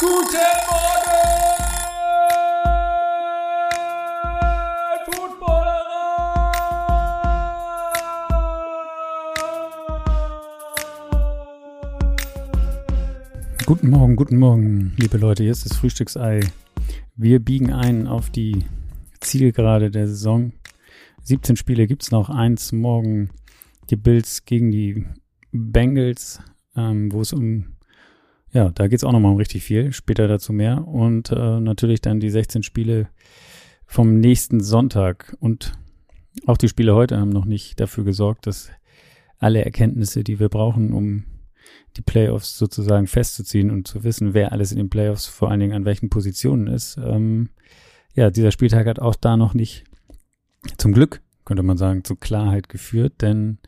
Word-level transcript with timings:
Guten 0.00 0.16
Morgen, 0.16 1.12
Footballerer! 5.04 5.82
Guten 13.66 13.90
Morgen, 13.90 14.16
guten 14.16 14.38
Morgen, 14.38 14.94
liebe 14.96 15.18
Leute. 15.18 15.42
Hier 15.42 15.52
ist 15.52 15.66
das 15.66 15.76
Frühstücksei. 15.76 16.40
Wir 17.14 17.38
biegen 17.40 17.70
ein 17.70 18.06
auf 18.06 18.30
die 18.30 18.64
Zielgerade 19.20 19.90
der 19.90 20.08
Saison. 20.08 20.54
17 21.24 21.56
Spiele 21.56 21.86
gibt's 21.86 22.10
noch. 22.10 22.30
Eins 22.30 22.72
morgen 22.72 23.28
die 23.90 23.96
Bills 23.96 24.46
gegen 24.46 24.70
die 24.70 25.04
Bengals, 25.52 26.40
ähm, 26.74 27.12
wo 27.12 27.20
es 27.20 27.34
um, 27.34 27.76
ja, 28.52 28.70
da 28.70 28.88
geht's 28.88 29.04
auch 29.04 29.12
nochmal 29.12 29.32
um 29.32 29.38
richtig 29.38 29.62
viel. 29.62 29.92
Später 29.92 30.28
dazu 30.28 30.52
mehr. 30.52 30.86
Und 30.86 31.30
äh, 31.30 31.60
natürlich 31.60 32.00
dann 32.00 32.20
die 32.20 32.30
16 32.30 32.62
Spiele 32.62 33.08
vom 33.86 34.18
nächsten 34.18 34.60
Sonntag. 34.60 35.36
Und 35.40 35.72
auch 36.46 36.56
die 36.56 36.68
Spiele 36.68 36.94
heute 36.94 37.18
haben 37.18 37.30
noch 37.30 37.44
nicht 37.44 37.78
dafür 37.78 38.04
gesorgt, 38.04 38.46
dass 38.46 38.70
alle 39.38 39.64
Erkenntnisse, 39.64 40.24
die 40.24 40.40
wir 40.40 40.48
brauchen, 40.48 40.92
um 40.92 41.24
die 41.96 42.02
Playoffs 42.02 42.58
sozusagen 42.58 43.06
festzuziehen 43.06 43.70
und 43.70 43.86
zu 43.86 44.04
wissen, 44.04 44.34
wer 44.34 44.52
alles 44.52 44.72
in 44.72 44.78
den 44.78 44.90
Playoffs 44.90 45.26
vor 45.26 45.50
allen 45.50 45.60
Dingen 45.60 45.72
an 45.72 45.84
welchen 45.84 46.10
Positionen 46.10 46.66
ist. 46.66 46.98
Ähm, 46.98 47.50
ja, 48.14 48.30
dieser 48.30 48.50
Spieltag 48.50 48.86
hat 48.86 49.00
auch 49.00 49.14
da 49.14 49.36
noch 49.36 49.54
nicht 49.54 49.84
zum 50.76 50.92
Glück, 50.92 51.22
könnte 51.44 51.62
man 51.62 51.78
sagen, 51.78 52.04
zu 52.04 52.16
Klarheit 52.16 52.68
geführt, 52.68 53.22
denn 53.22 53.58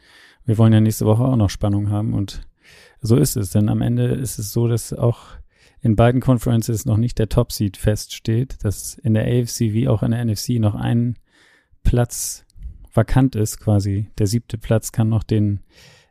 wir 0.44 0.58
wollen 0.58 0.72
ja 0.72 0.80
nächste 0.80 1.06
Woche 1.06 1.24
auch 1.24 1.36
noch 1.36 1.50
Spannung 1.50 1.90
haben 1.90 2.14
und 2.14 2.42
so 3.00 3.16
ist 3.16 3.36
es, 3.36 3.50
denn 3.50 3.68
am 3.68 3.82
Ende 3.82 4.06
ist 4.06 4.38
es 4.38 4.52
so, 4.52 4.68
dass 4.68 4.92
auch 4.92 5.20
in 5.80 5.96
beiden 5.96 6.20
Conferences 6.20 6.86
noch 6.86 6.96
nicht 6.96 7.18
der 7.18 7.28
Top-Seed 7.28 7.76
feststeht, 7.76 8.64
dass 8.64 8.94
in 8.94 9.14
der 9.14 9.24
AFC 9.24 9.72
wie 9.72 9.88
auch 9.88 10.02
in 10.02 10.12
der 10.12 10.24
NFC 10.24 10.50
noch 10.60 10.76
ein 10.76 11.16
Platz 11.82 12.46
vakant 12.94 13.34
ist, 13.34 13.58
quasi 13.58 14.08
der 14.18 14.26
siebte 14.26 14.58
Platz 14.58 14.92
kann 14.92 15.08
noch 15.08 15.24
den 15.24 15.60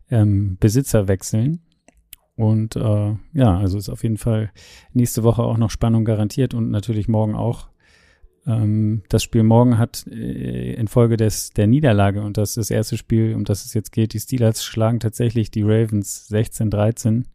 ähm, 0.10 0.58
Besitzer 0.60 1.08
wechseln. 1.08 1.62
Und 2.36 2.76
äh, 2.76 3.16
ja, 3.34 3.58
also 3.58 3.78
ist 3.78 3.90
auf 3.90 4.04
jeden 4.04 4.18
Fall 4.18 4.52
nächste 4.94 5.24
Woche 5.24 5.44
auch 5.44 5.58
noch 5.58 5.70
Spannung 5.70 6.06
garantiert 6.06 6.54
und 6.54 6.70
natürlich 6.72 7.08
morgen 7.08 7.36
auch. 7.36 7.70
Ähm, 8.48 9.04
das 9.10 9.24
Spiel 9.24 9.44
morgen 9.44 9.78
hat 9.78 10.06
äh, 10.08 10.74
infolge 10.74 11.18
des 11.18 11.52
der 11.52 11.68
Niederlage 11.68 12.22
und 12.22 12.38
das 12.38 12.52
ist 12.52 12.58
das 12.58 12.72
erste 12.72 12.98
Spiel, 12.98 13.36
um 13.36 13.46
das 13.46 13.66
es 13.66 13.74
jetzt 13.74 13.92
geht, 13.92 14.14
die 14.14 14.20
Steelers 14.20 14.64
schlagen 14.64 15.00
tatsächlich 15.00 15.52
die 15.52 15.64
Ravens 15.64 16.30
16-13 16.32 17.26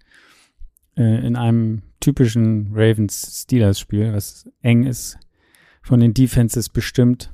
äh, 0.96 1.26
in 1.26 1.36
einem 1.36 1.82
typischen 2.00 2.70
Ravens-Steelers-Spiel, 2.72 4.12
was 4.12 4.48
eng 4.62 4.84
ist, 4.84 5.18
von 5.82 6.00
den 6.00 6.14
Defenses 6.14 6.68
bestimmt, 6.68 7.30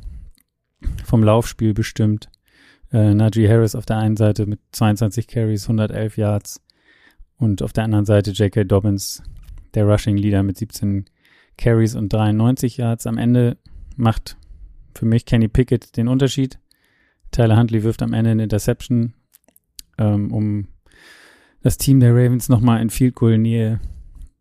vom 1.05 1.23
Laufspiel 1.23 1.75
bestimmt. 1.75 2.29
Äh, 2.93 3.15
Najee 3.15 3.49
Harris 3.49 3.75
auf 3.75 3.87
der 3.87 3.97
einen 3.97 4.17
Seite 4.17 4.47
mit 4.47 4.61
22 4.73 5.27
Carries, 5.27 5.65
111 5.65 6.19
Yards 6.19 6.61
und 7.39 7.63
auf 7.63 7.73
der 7.73 7.85
anderen 7.85 8.05
Seite 8.05 8.33
J.K. 8.33 8.65
Dobbins, 8.65 9.23
der 9.75 9.87
Rushing 9.87 10.17
Leader 10.17 10.43
mit 10.43 10.59
17 10.59 11.07
Carries 11.57 11.95
und 11.95 12.13
93 12.13 12.77
Yards. 12.77 13.07
Am 13.07 13.19
Ende 13.19 13.57
macht 13.97 14.37
für 14.95 15.07
mich 15.07 15.25
Kenny 15.25 15.49
Pickett 15.49 15.97
den 15.97 16.09
Unterschied. 16.09 16.59
Tyler 17.31 17.57
Huntley 17.57 17.83
wirft 17.83 18.03
am 18.03 18.13
Ende 18.13 18.31
eine 18.31 18.43
Interception, 18.45 19.15
ähm, 19.99 20.33
um 20.33 20.69
das 21.63 21.79
Team 21.79 22.01
der 22.01 22.13
Ravens 22.13 22.49
nochmal 22.49 22.83
in 22.83 22.91
Field 22.91 23.15
Goal 23.15 23.39
Nähe 23.39 23.81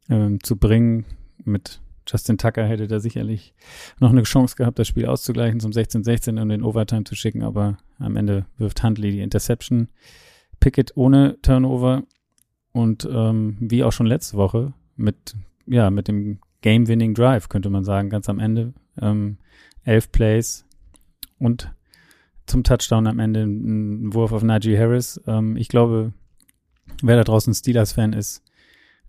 ähm, 0.09 0.43
zu 0.43 0.57
bringen. 0.57 1.05
Mit 1.43 1.81
Justin 2.07 2.37
Tucker 2.37 2.65
hätte 2.65 2.87
da 2.87 2.99
sicherlich 2.99 3.53
noch 3.99 4.09
eine 4.09 4.23
Chance 4.23 4.55
gehabt, 4.55 4.79
das 4.79 4.87
Spiel 4.87 5.05
auszugleichen 5.05 5.59
zum 5.59 5.71
16-16 5.71 6.41
und 6.41 6.49
den 6.49 6.63
Overtime 6.63 7.03
zu 7.03 7.15
schicken, 7.15 7.43
aber 7.43 7.77
am 7.99 8.17
Ende 8.17 8.45
wirft 8.57 8.83
Huntley 8.83 9.11
die 9.11 9.21
Interception. 9.21 9.87
Pickett 10.59 10.95
ohne 10.95 11.37
Turnover 11.41 12.03
und 12.73 13.07
ähm, 13.11 13.57
wie 13.59 13.83
auch 13.83 13.91
schon 13.91 14.05
letzte 14.05 14.37
Woche 14.37 14.73
mit 14.95 15.35
ja 15.65 15.89
mit 15.89 16.07
dem 16.07 16.39
Game-Winning 16.61 17.13
Drive 17.13 17.49
könnte 17.49 17.69
man 17.69 17.83
sagen, 17.83 18.09
ganz 18.09 18.29
am 18.29 18.39
Ende 18.39 18.73
ähm, 18.99 19.37
elf 19.83 20.11
Plays 20.11 20.65
und 21.39 21.71
zum 22.45 22.63
Touchdown 22.63 23.07
am 23.07 23.19
Ende 23.19 23.43
ein 23.43 24.13
Wurf 24.13 24.31
auf 24.31 24.43
Najee 24.43 24.77
Harris. 24.77 25.21
Ähm, 25.25 25.55
ich 25.55 25.69
glaube, 25.69 26.13
wer 27.01 27.15
da 27.15 27.23
draußen 27.23 27.53
Steelers-Fan 27.53 28.13
ist, 28.13 28.43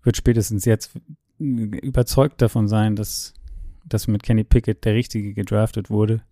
wird 0.02 0.16
spätestens 0.16 0.64
jetzt 0.64 0.92
überzeugt 1.38 2.40
davon 2.40 2.68
sein, 2.68 2.96
dass, 2.96 3.34
dass 3.84 4.06
mit 4.06 4.22
Kenny 4.22 4.44
Pickett 4.44 4.84
der 4.84 4.94
Richtige 4.94 5.34
gedraftet 5.34 5.90
wurde. 5.90 6.22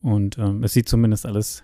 Und 0.00 0.38
ähm, 0.38 0.64
es 0.64 0.72
sieht 0.72 0.88
zumindest 0.88 1.26
alles 1.26 1.62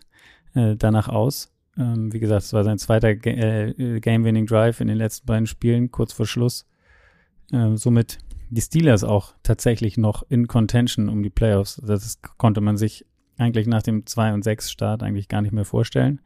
äh, 0.55 0.77
danach 0.77 1.09
aus. 1.09 1.53
Ähm, 1.77 2.13
wie 2.13 2.21
gesagt, 2.21 2.43
es 2.43 2.53
war 2.53 2.65
sein 2.65 2.79
zweiter 2.79 3.15
Ga 3.15 3.31
äh, 3.31 4.01
Game-Winning 4.01 4.47
Drive 4.47 4.81
in 4.81 4.89
den 4.89 4.99
letzten 4.99 5.27
beiden 5.27 5.47
Spielen, 5.47 5.91
kurz 5.91 6.13
vor 6.13 6.27
Schluss. 6.27 6.67
Äh, 7.53 7.77
somit 7.77 8.19
die 8.51 8.61
Steelers 8.61 9.05
auch 9.05 9.35
tatsächlich 9.43 9.97
noch 9.97 10.23
in 10.29 10.47
Contention 10.47 11.09
um 11.09 11.23
die 11.23 11.31
Playoffs. 11.31 11.81
Das 11.85 12.21
konnte 12.39 12.61
man 12.61 12.77
sich 12.77 13.05
eigentlich 13.37 13.67
nach 13.67 13.83
dem 13.83 14.07
2 14.07 14.35
und 14.35 14.43
6 14.43 14.71
Start 14.71 15.03
eigentlich 15.03 15.29
gar 15.29 15.43
nicht 15.43 15.53
mehr 15.53 15.65
vorstellen. 15.65 16.21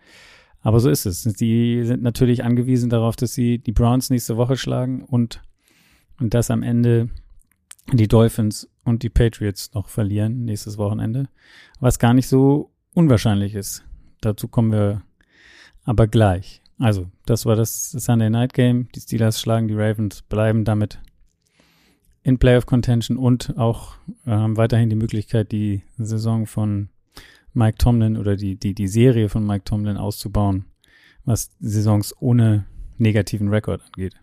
Aber 0.61 0.81
so 0.81 0.89
ist 0.89 1.07
es. 1.07 1.23
Die 1.25 1.85
sind 1.85 2.03
natürlich 2.03 2.45
angewiesen 2.45 2.89
darauf, 2.89 3.17
dass 3.17 3.35
sie 3.35 3.59
die 3.59 3.73
Browns 3.73 4.11
nächste 4.11 4.37
Woche 4.37 4.57
schlagen 4.57 5.03
und, 5.03 5.43
und 6.21 6.35
dass 6.35 6.51
am 6.51 6.63
Ende 6.63 7.11
die 7.93 8.09
Dolphins 8.09 8.71
und 8.85 9.03
die 9.03 9.11
Patriots 9.11 9.75
noch 9.75 9.89
verlieren 9.89 10.45
nächstes 10.45 10.79
Wochenende, 10.79 11.29
was 11.81 11.99
gar 11.99 12.15
nicht 12.15 12.29
so 12.29 12.71
unwahrscheinlich 12.95 13.55
ist. 13.55 13.85
Dazu 14.21 14.47
kommen 14.47 14.71
wir 14.71 15.03
aber 15.85 16.07
gleich. 16.07 16.63
Also, 16.79 17.11
das 17.27 17.45
war 17.45 17.57
das 17.57 17.91
Sunday 17.91 18.31
Night 18.31 18.55
Game. 18.55 18.89
Die 18.95 19.01
Steelers 19.01 19.41
schlagen 19.41 19.69
die 19.69 19.75
Ravens, 19.75 20.23
bleiben 20.23 20.65
damit 20.65 21.01
in 22.23 22.39
Playoff 22.39 22.67
Contention 22.67 23.17
und 23.17 23.57
auch 23.59 23.95
ähm, 24.27 24.57
weiterhin 24.57 24.91
die 24.91 24.97
Möglichkeit, 24.97 25.53
die 25.53 25.83
Saison 25.99 26.47
von 26.47 26.89
Mike 27.53 27.79
Tomlin 27.79 28.17
oder 28.17 28.37
die, 28.37 28.57
die, 28.57 28.75
die 28.75 28.89
Serie 28.89 29.29
von 29.29 29.47
Mike 29.47 29.65
Tomlin 29.65 29.97
auszubauen, 29.97 30.67
was 31.25 31.51
Saisons 31.61 32.15
ohne 32.21 32.67
negativen 32.99 33.49
Rekord 33.49 33.83
angeht. 33.83 34.15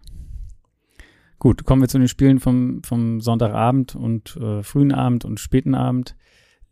Gut, 1.37 1.65
kommen 1.65 1.81
wir 1.81 1.87
zu 1.87 1.99
den 1.99 2.07
Spielen 2.07 2.39
vom, 2.39 2.83
vom 2.83 3.21
Sonntagabend 3.21 3.95
und 3.95 4.35
äh, 4.37 4.61
frühen 4.63 4.91
Abend 4.91 5.23
und 5.23 5.39
späten 5.39 5.73
Abend. 5.73 6.15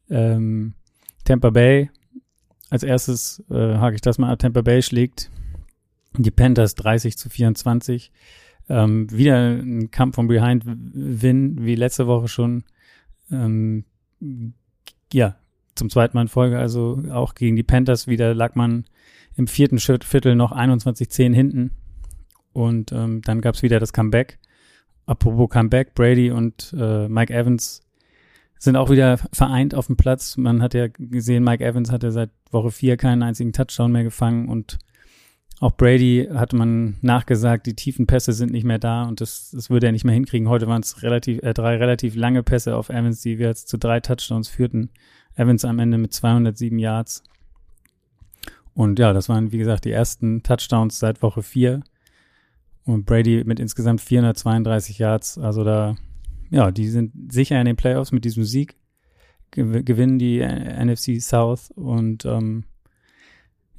Ähm, 0.09 0.73
Tampa 1.23 1.51
Bay, 1.51 1.89
als 2.69 2.83
erstes 2.83 3.43
äh, 3.49 3.77
hake 3.77 3.95
ich 3.95 4.01
das 4.01 4.17
mal 4.17 4.31
ab. 4.31 4.39
Tampa 4.39 4.61
Bay 4.61 4.81
schlägt 4.81 5.31
die 6.17 6.31
Panthers 6.31 6.75
30 6.75 7.17
zu 7.17 7.29
24. 7.29 8.11
Ähm, 8.69 9.09
wieder 9.11 9.37
ein 9.37 9.91
Kampf 9.91 10.15
von 10.15 10.27
Behind 10.27 10.63
Win, 10.65 11.65
wie 11.65 11.75
letzte 11.75 12.07
Woche 12.07 12.27
schon. 12.27 12.63
Ähm, 13.31 13.85
ja, 15.13 15.35
zum 15.75 15.89
zweiten 15.89 16.17
Mal 16.17 16.23
in 16.23 16.27
Folge, 16.27 16.57
also 16.57 17.01
auch 17.11 17.35
gegen 17.35 17.55
die 17.55 17.63
Panthers 17.63 18.07
wieder 18.07 18.33
lag 18.33 18.55
man 18.55 18.85
im 19.35 19.47
vierten 19.47 19.79
Viertel 19.79 20.35
noch 20.35 20.51
21-10 20.51 21.33
hinten. 21.33 21.71
Und 22.51 22.91
ähm, 22.91 23.21
dann 23.21 23.41
gab's 23.41 23.61
wieder 23.61 23.79
das 23.79 23.93
Comeback. 23.93 24.39
Apropos 25.05 25.49
Comeback, 25.49 25.93
Brady 25.93 26.31
und 26.31 26.75
äh, 26.77 27.07
Mike 27.07 27.33
Evans 27.33 27.81
sind 28.57 28.75
auch 28.75 28.89
wieder 28.89 29.17
vereint 29.31 29.75
auf 29.75 29.87
dem 29.87 29.95
Platz. 29.95 30.37
Man 30.37 30.61
hat 30.61 30.73
ja 30.73 30.87
gesehen, 30.87 31.43
Mike 31.43 31.63
Evans 31.63 31.91
hatte 31.91 32.11
seit 32.11 32.31
Woche 32.51 32.71
vier 32.71 32.97
keinen 32.97 33.21
einzigen 33.21 33.53
Touchdown 33.53 33.91
mehr 33.91 34.03
gefangen 34.03 34.49
und 34.49 34.79
auch 35.59 35.75
Brady 35.75 36.29
hat 36.31 36.53
man 36.53 36.97
nachgesagt, 37.01 37.65
die 37.65 37.73
tiefen 37.73 38.05
Pässe 38.05 38.33
sind 38.33 38.51
nicht 38.51 38.63
mehr 38.63 38.77
da 38.77 39.03
und 39.03 39.21
das, 39.21 39.51
das 39.51 39.69
würde 39.69 39.87
er 39.87 39.91
nicht 39.91 40.05
mehr 40.05 40.13
hinkriegen. 40.13 40.49
Heute 40.49 40.67
waren 40.67 40.81
es 40.81 41.01
relativ, 41.01 41.41
äh, 41.41 41.53
drei 41.53 41.77
relativ 41.77 42.15
lange 42.15 42.43
Pässe 42.43 42.75
auf 42.75 42.89
Evans, 42.89 43.21
die 43.21 43.39
wir 43.39 43.47
jetzt 43.47 43.67
zu 43.67 43.77
drei 43.77 43.99
Touchdowns 43.99 44.49
führten. 44.49 44.91
Evans 45.35 45.65
am 45.65 45.79
Ende 45.79 45.97
mit 45.97 46.13
207 46.13 46.77
Yards. 46.77 47.23
Und 48.73 48.99
ja, 48.99 49.13
das 49.13 49.29
waren, 49.29 49.51
wie 49.51 49.57
gesagt, 49.57 49.85
die 49.85 49.91
ersten 49.91 50.43
Touchdowns 50.43 50.99
seit 50.99 51.23
Woche 51.23 51.41
vier. 51.41 51.81
Und 52.85 53.05
Brady 53.05 53.43
mit 53.43 53.59
insgesamt 53.59 54.01
432 54.01 54.99
Yards. 54.99 55.39
Also 55.39 55.63
da, 55.63 55.95
ja, 56.51 56.69
die 56.69 56.87
sind 56.87 57.33
sicher 57.33 57.59
in 57.59 57.65
den 57.65 57.75
Playoffs 57.75 58.11
mit 58.11 58.25
diesem 58.25 58.43
Sieg. 58.43 58.75
Gewinnen 59.51 60.19
die 60.19 60.39
NFC 60.39 61.19
South 61.21 61.71
und 61.71 62.25
ähm, 62.25 62.65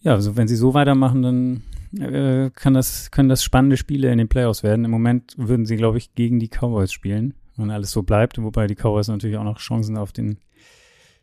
ja, 0.00 0.12
also 0.12 0.37
wenn 0.37 0.49
sie 0.49 0.56
so 0.56 0.75
weitermachen, 0.75 1.23
dann 1.23 1.62
äh, 2.00 2.50
kann 2.50 2.75
das, 2.75 3.11
können 3.11 3.29
das 3.29 3.43
spannende 3.43 3.77
Spiele 3.77 4.11
in 4.12 4.19
den 4.19 4.29
Playoffs 4.29 4.62
werden. 4.62 4.85
Im 4.85 4.91
Moment 4.91 5.35
würden 5.37 5.67
sie, 5.67 5.77
glaube 5.77 5.99
ich, 5.99 6.15
gegen 6.15 6.39
die 6.39 6.49
Cowboys 6.49 6.93
spielen, 6.93 7.35
wenn 7.56 7.71
alles 7.71 7.91
so 7.91 8.03
bleibt, 8.03 8.41
wobei 8.43 8.67
die 8.67 8.77
Cowboys 8.77 9.09
natürlich 9.09 9.37
auch 9.37 9.45
noch 9.45 9.59
Chancen 9.59 9.97
auf 9.97 10.12
den 10.12 10.39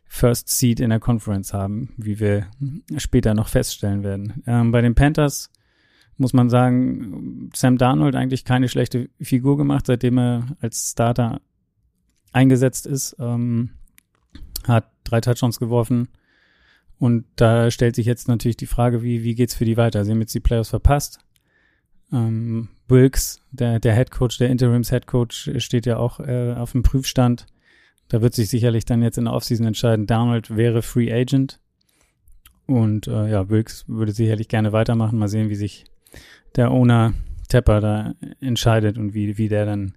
First 0.08 0.48
Seed 0.48 0.80
in 0.80 0.90
der 0.90 1.00
Conference 1.00 1.52
haben, 1.52 1.92
wie 1.96 2.20
wir 2.20 2.46
später 2.96 3.34
noch 3.34 3.48
feststellen 3.48 4.02
werden. 4.02 4.42
Ähm, 4.46 4.70
bei 4.70 4.80
den 4.80 4.94
Panthers 4.94 5.50
muss 6.16 6.32
man 6.32 6.48
sagen, 6.48 7.50
Sam 7.54 7.76
Darnold 7.76 8.14
eigentlich 8.14 8.44
keine 8.44 8.68
schlechte 8.68 9.10
Figur 9.20 9.56
gemacht, 9.56 9.86
seitdem 9.86 10.18
er 10.18 10.56
als 10.60 10.92
Starter 10.92 11.40
eingesetzt 12.32 12.86
ist. 12.86 13.16
Ähm, 13.18 13.70
hat 14.66 14.90
drei 15.04 15.20
Touchdowns 15.20 15.58
geworfen. 15.58 16.08
Und 16.98 17.24
da 17.36 17.70
stellt 17.70 17.94
sich 17.94 18.06
jetzt 18.06 18.28
natürlich 18.28 18.56
die 18.56 18.66
Frage, 18.66 19.02
wie, 19.02 19.22
wie 19.22 19.34
geht's 19.34 19.54
für 19.54 19.64
die 19.64 19.76
weiter? 19.76 20.04
Sie 20.04 20.10
haben 20.10 20.20
jetzt 20.20 20.34
die 20.34 20.40
Playoffs 20.40 20.70
verpasst. 20.70 21.18
Ähm, 22.12 22.68
Wilkes, 22.88 23.40
der, 23.50 23.80
der 23.80 23.94
Head 23.94 24.10
Coach, 24.10 24.38
der 24.38 24.48
Interims 24.48 24.90
Head 24.90 25.06
Coach, 25.06 25.50
steht 25.58 25.86
ja 25.86 25.98
auch 25.98 26.20
äh, 26.20 26.54
auf 26.54 26.72
dem 26.72 26.82
Prüfstand. 26.82 27.46
Da 28.08 28.22
wird 28.22 28.34
sich 28.34 28.48
sicherlich 28.48 28.84
dann 28.84 29.02
jetzt 29.02 29.18
in 29.18 29.24
der 29.24 29.34
Offseason 29.34 29.66
entscheiden. 29.66 30.06
Darnold 30.06 30.56
wäre 30.56 30.82
Free 30.82 31.12
Agent. 31.12 31.60
Und 32.66 33.08
äh, 33.08 33.30
ja, 33.30 33.48
Wilkes 33.48 33.84
würde 33.88 34.12
sicherlich 34.12 34.48
gerne 34.48 34.72
weitermachen. 34.72 35.18
Mal 35.18 35.28
sehen, 35.28 35.50
wie 35.50 35.56
sich 35.56 35.84
der 36.54 36.70
Owner 36.70 37.12
Tepper 37.48 37.80
da 37.80 38.14
entscheidet 38.40 38.98
und 38.98 39.14
wie, 39.14 39.38
wie 39.38 39.48
der 39.48 39.66
dann 39.66 39.94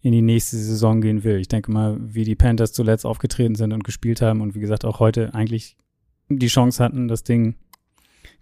in 0.00 0.12
die 0.12 0.22
nächste 0.22 0.56
Saison 0.56 1.00
gehen 1.00 1.24
will. 1.24 1.38
Ich 1.38 1.48
denke 1.48 1.72
mal, 1.72 1.96
wie 2.00 2.24
die 2.24 2.34
Panthers 2.34 2.72
zuletzt 2.72 3.06
aufgetreten 3.06 3.54
sind 3.54 3.72
und 3.72 3.84
gespielt 3.84 4.20
haben 4.20 4.42
und 4.42 4.54
wie 4.54 4.60
gesagt 4.60 4.84
auch 4.84 5.00
heute 5.00 5.34
eigentlich 5.34 5.76
die 6.28 6.46
Chance 6.46 6.82
hatten, 6.82 7.08
das 7.08 7.22
Ding 7.22 7.56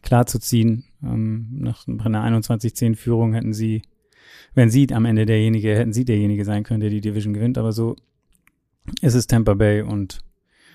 klar 0.02 0.26
zu 0.26 0.38
ziehen. 0.38 0.84
Ähm, 1.02 1.48
nach, 1.52 1.86
einer 1.86 2.24
21-10-Führung 2.24 3.34
hätten 3.34 3.52
sie, 3.52 3.82
wenn 4.54 4.70
sie 4.70 4.92
am 4.92 5.04
Ende 5.04 5.26
derjenige, 5.26 5.76
hätten 5.76 5.92
sie 5.92 6.04
derjenige 6.04 6.44
sein 6.44 6.64
können, 6.64 6.80
der 6.80 6.90
die 6.90 7.00
Division 7.00 7.34
gewinnt. 7.34 7.58
Aber 7.58 7.72
so 7.72 7.96
ist 9.00 9.14
es 9.14 9.26
Tampa 9.26 9.54
Bay 9.54 9.82
und 9.82 10.20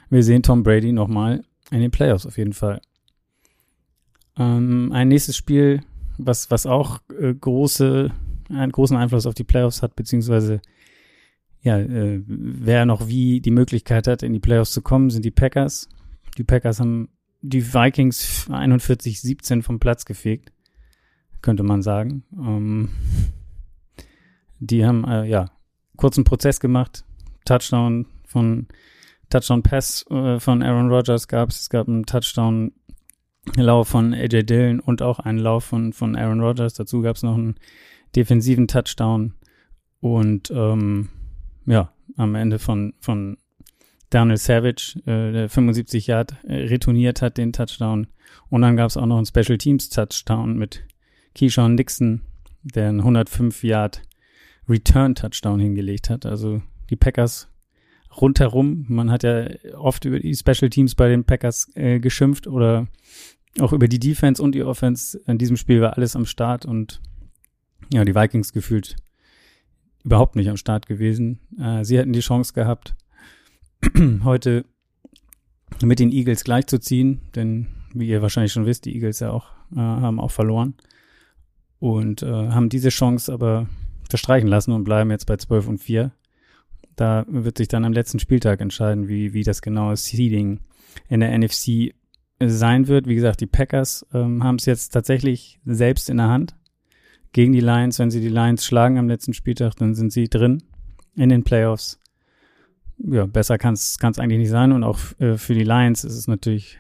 wir 0.10 0.24
sehen 0.24 0.44
Tom 0.44 0.64
Brady 0.64 0.92
nochmal 0.92 1.44
in 1.72 1.82
den 1.82 1.92
Playoffs 1.92 2.26
auf 2.26 2.38
jeden 2.38 2.54
Fall. 2.54 2.82
Ähm, 4.38 4.92
ein 4.94 5.10
nächstes 5.10 5.36
Spiel 5.36 5.82
was, 6.18 6.50
was 6.50 6.66
auch 6.66 7.00
äh, 7.20 7.34
große, 7.34 8.12
einen 8.50 8.72
großen 8.72 8.98
Einfluss 8.98 9.26
auf 9.26 9.34
die 9.34 9.44
Playoffs 9.44 9.82
hat, 9.82 9.96
beziehungsweise 9.96 10.62
ja, 11.62 11.78
äh, 11.80 12.22
wer 12.26 12.86
noch 12.86 13.08
wie 13.08 13.42
die 13.42 13.52
Möglichkeit 13.52 14.08
hat, 14.08 14.24
in 14.24 14.34
die 14.34 14.40
Playoffs 14.40 14.72
zu 14.72 14.82
kommen, 14.82 15.10
sind 15.10 15.26
die 15.26 15.32
Packers. 15.32 15.90
Die 16.38 16.44
Packers 16.44 16.80
haben 16.80 17.10
die 17.42 17.74
Vikings 17.74 18.48
41-17 18.50 19.64
vom 19.64 19.80
Platz 19.80 20.06
gefegt, 20.06 20.52
könnte 21.42 21.64
man 21.64 21.82
sagen. 21.82 22.24
Ähm, 22.38 22.90
die 24.60 24.86
haben 24.86 25.04
äh, 25.06 25.26
ja 25.26 25.52
kurzen 25.96 26.24
Prozess 26.24 26.60
gemacht, 26.60 27.06
Touchdown 27.46 28.08
von 28.26 28.68
Touchdown 29.30 29.64
Pass 29.64 30.06
äh, 30.10 30.40
von 30.40 30.64
Aaron 30.64 30.90
Rodgers 30.90 31.28
gab 31.28 31.50
es, 31.50 31.62
es 31.62 31.70
gab 31.70 31.88
einen 31.88 32.06
Touchdown 32.06 32.72
Lauf 33.56 33.90
von 33.90 34.14
AJ 34.14 34.44
Dillon 34.44 34.80
und 34.80 35.02
auch 35.02 35.20
einen 35.20 35.40
Lauf 35.40 35.64
von, 35.64 35.94
von 35.94 36.18
Aaron 36.18 36.42
Rodgers. 36.42 36.74
Dazu 36.74 37.02
gab 37.02 37.16
es 37.16 37.24
noch 37.24 37.36
einen 37.36 37.56
defensiven 38.16 38.68
Touchdown 38.68 39.34
und 40.00 40.52
ähm, 40.52 41.10
ja, 41.66 41.94
am 42.18 42.36
Ende 42.36 42.60
von, 42.60 42.94
von 43.00 43.38
Daniel 44.10 44.38
Savage, 44.38 45.00
äh, 45.06 45.32
der 45.32 45.50
75 45.50 46.08
Yard 46.08 46.36
äh, 46.44 46.54
retourniert 46.54 47.22
hat, 47.22 47.38
den 47.38 47.54
Touchdown. 47.54 48.08
Und 48.50 48.62
dann 48.62 48.78
gab 48.78 48.90
es 48.90 48.98
auch 48.98 49.06
noch 49.06 49.18
einen 49.18 49.26
Special 49.26 49.58
Teams 49.58 49.90
Touchdown 49.90 50.58
mit 50.58 50.86
Keyshawn 51.36 51.76
Nixon, 51.76 52.22
der 52.64 52.90
einen 52.90 53.00
105 53.00 53.64
Yard 53.64 54.02
Return 54.70 55.16
Touchdown 55.16 55.60
hingelegt 55.60 56.10
hat. 56.10 56.26
Also 56.26 56.62
die 56.90 56.96
Packers 56.96 57.50
rundherum. 58.20 58.86
Man 58.88 59.12
hat 59.12 59.24
ja 59.24 59.48
oft 59.76 60.06
über 60.06 60.20
die 60.20 60.36
Special 60.36 60.70
Teams 60.70 60.96
bei 60.96 61.10
den 61.10 61.24
Packers 61.24 61.70
äh, 61.76 62.00
geschimpft 62.00 62.48
oder 62.48 62.88
auch 63.60 63.74
über 63.74 63.88
die 63.88 64.00
Defense 64.00 64.42
und 64.42 64.54
die 64.54 64.64
Offense. 64.64 65.20
In 65.28 65.38
diesem 65.38 65.58
Spiel 65.58 65.82
war 65.82 65.98
alles 65.98 66.16
am 66.16 66.26
Start 66.26 66.66
und 66.66 67.02
ja, 67.92 68.04
die 68.06 68.16
Vikings 68.16 68.54
gefühlt 68.54 68.96
überhaupt 70.04 70.36
nicht 70.36 70.50
am 70.50 70.58
Start 70.58 70.86
gewesen. 70.88 71.40
Äh, 71.60 71.84
sie 71.84 71.98
hätten 71.98 72.14
die 72.14 72.20
Chance 72.20 72.54
gehabt, 72.54 72.96
heute 74.24 74.66
mit 75.82 76.00
den 76.00 76.12
Eagles 76.12 76.44
gleichzuziehen, 76.44 77.22
denn 77.36 77.68
wie 77.94 78.08
ihr 78.08 78.22
wahrscheinlich 78.22 78.54
schon 78.54 78.66
wisst, 78.66 78.86
die 78.86 78.94
Eagles 78.96 79.20
ja 79.20 79.32
auch 79.32 79.52
äh, 79.74 79.80
haben 79.80 80.20
auch 80.20 80.32
verloren 80.32 80.76
und 81.80 82.24
äh, 82.24 82.28
haben 82.28 82.70
diese 82.70 82.90
Chance 82.90 83.32
aber 83.32 83.68
verstreichen 84.10 84.48
lassen 84.48 84.72
und 84.72 84.84
bleiben 84.84 85.12
jetzt 85.12 85.26
bei 85.26 85.38
12 85.38 85.68
und 85.68 85.78
4. 85.80 86.12
Da 86.96 87.26
wird 87.28 87.58
sich 87.58 87.68
dann 87.68 87.86
am 87.86 87.94
letzten 87.94 88.20
Spieltag 88.20 88.62
entscheiden, 88.62 89.08
wie, 89.08 89.34
wie 89.34 89.44
das 89.44 89.62
genaue 89.62 89.98
Seeding 89.98 90.62
in 91.10 91.20
der 91.20 91.38
NFC 91.38 91.94
sein 92.40 92.88
wird. 92.88 93.08
Wie 93.08 93.16
gesagt, 93.16 93.42
die 93.42 93.48
Packers 93.48 94.06
ähm, 94.14 94.44
haben 94.44 94.56
es 94.56 94.66
jetzt 94.66 94.90
tatsächlich 94.90 95.60
selbst 95.66 96.10
in 96.10 96.18
der 96.18 96.30
Hand 96.30 96.56
gegen 97.34 97.52
die 97.52 97.60
Lions. 97.60 98.00
Wenn 98.00 98.10
sie 98.10 98.22
die 98.22 98.30
Lions 98.30 98.66
schlagen 98.66 98.98
am 98.98 99.08
letzten 99.08 99.34
Spieltag, 99.34 99.76
dann 99.76 99.94
sind 99.94 100.12
sie 100.12 100.28
drin 100.28 100.64
in 101.16 101.30
den 101.30 101.44
Playoffs. 101.44 102.00
Ja, 103.00 103.26
besser 103.26 103.58
kann 103.58 103.74
es 103.74 104.00
eigentlich 104.02 104.40
nicht 104.40 104.50
sein. 104.50 104.72
Und 104.72 104.84
auch 104.84 105.00
äh, 105.20 105.38
für 105.38 105.54
die 105.54 105.64
Lions 105.64 106.04
ist 106.04 106.16
es 106.16 106.28
natürlich 106.28 106.80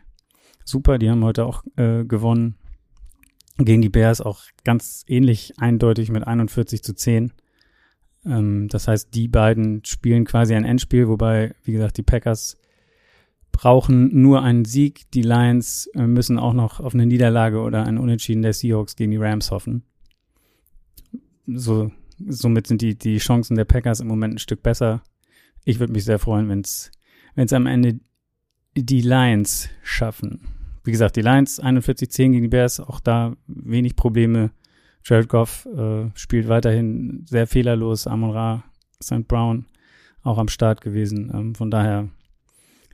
super. 0.66 0.98
Die 0.98 1.10
haben 1.10 1.24
heute 1.24 1.46
auch 1.46 1.64
äh, 1.76 2.04
gewonnen 2.04 2.56
gegen 3.58 3.82
die 3.82 3.90
Bears, 3.90 4.22
auch 4.22 4.44
ganz 4.64 5.04
ähnlich 5.08 5.54
eindeutig 5.58 6.10
mit 6.12 6.26
41 6.26 6.84
zu 6.84 6.94
10. 6.94 7.34
Ähm, 8.26 8.68
das 8.68 8.88
heißt, 8.88 9.14
die 9.14 9.28
beiden 9.28 9.84
spielen 9.86 10.26
quasi 10.26 10.54
ein 10.54 10.66
Endspiel, 10.66 11.08
wobei, 11.08 11.56
wie 11.64 11.72
gesagt, 11.72 11.98
die 11.98 12.04
Packers 12.04 12.58
brauchen 13.52 14.22
nur 14.22 14.44
einen 14.44 14.66
Sieg. 14.66 15.10
Die 15.12 15.24
Lions 15.24 15.88
äh, 15.96 16.06
müssen 16.06 16.38
auch 16.38 16.54
noch 16.54 16.80
auf 16.80 16.94
eine 16.94 17.06
Niederlage 17.06 17.60
oder 17.62 17.84
ein 17.86 17.98
Unentschieden 17.98 18.44
der 18.44 18.54
Seahawks 18.54 18.96
gegen 18.96 19.12
die 19.12 19.18
Rams 19.18 19.52
hoffen. 19.52 19.84
So, 21.48 21.92
somit 22.28 22.68
sind 22.68 22.82
die, 22.82 22.98
die 22.98 23.18
Chancen 23.18 23.56
der 23.56 23.66
Packers 23.66 24.00
im 24.00 24.08
Moment 24.08 24.36
ein 24.36 24.40
Stück 24.40 24.62
besser. 24.62 25.02
Ich 25.68 25.82
würde 25.82 25.92
mich 25.92 26.06
sehr 26.06 26.18
freuen, 26.18 26.48
wenn 26.48 26.62
es 26.62 27.54
am 27.54 27.66
Ende 27.66 28.00
die 28.78 29.02
Lions 29.02 29.68
schaffen. 29.84 30.40
Wie 30.86 30.92
gesagt, 30.92 31.18
die 31.18 31.22
Lions 31.22 31.62
41-10 31.62 32.32
gegen 32.32 32.44
die 32.44 32.48
Bears, 32.48 32.80
auch 32.80 33.02
da 33.02 33.36
wenig 33.48 33.98
Probleme. 33.98 34.52
Jared 35.04 35.28
Goff 35.28 35.66
äh, 35.66 36.10
spielt 36.16 36.48
weiterhin 36.48 37.26
sehr 37.28 37.48
fehlerlos. 37.48 38.08
Amon 38.08 38.32
Ra, 38.32 38.64
St. 39.04 39.28
Brown 39.28 39.66
auch 40.24 40.38
am 40.38 40.48
Start 40.48 40.80
gewesen. 40.80 41.34
Ähm, 41.34 41.54
von 41.54 41.70
daher, 41.70 42.08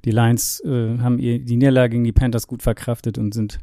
die 0.04 0.12
Lions 0.12 0.60
äh, 0.62 0.98
haben 0.98 1.20
ihr, 1.20 1.46
die 1.46 1.58
Niederlage 1.58 1.92
gegen 1.92 2.06
die 2.06 2.12
Panthers 2.12 2.48
gut 2.48 2.64
verkraftet 2.64 3.20
und 3.20 3.36
sind 3.36 3.60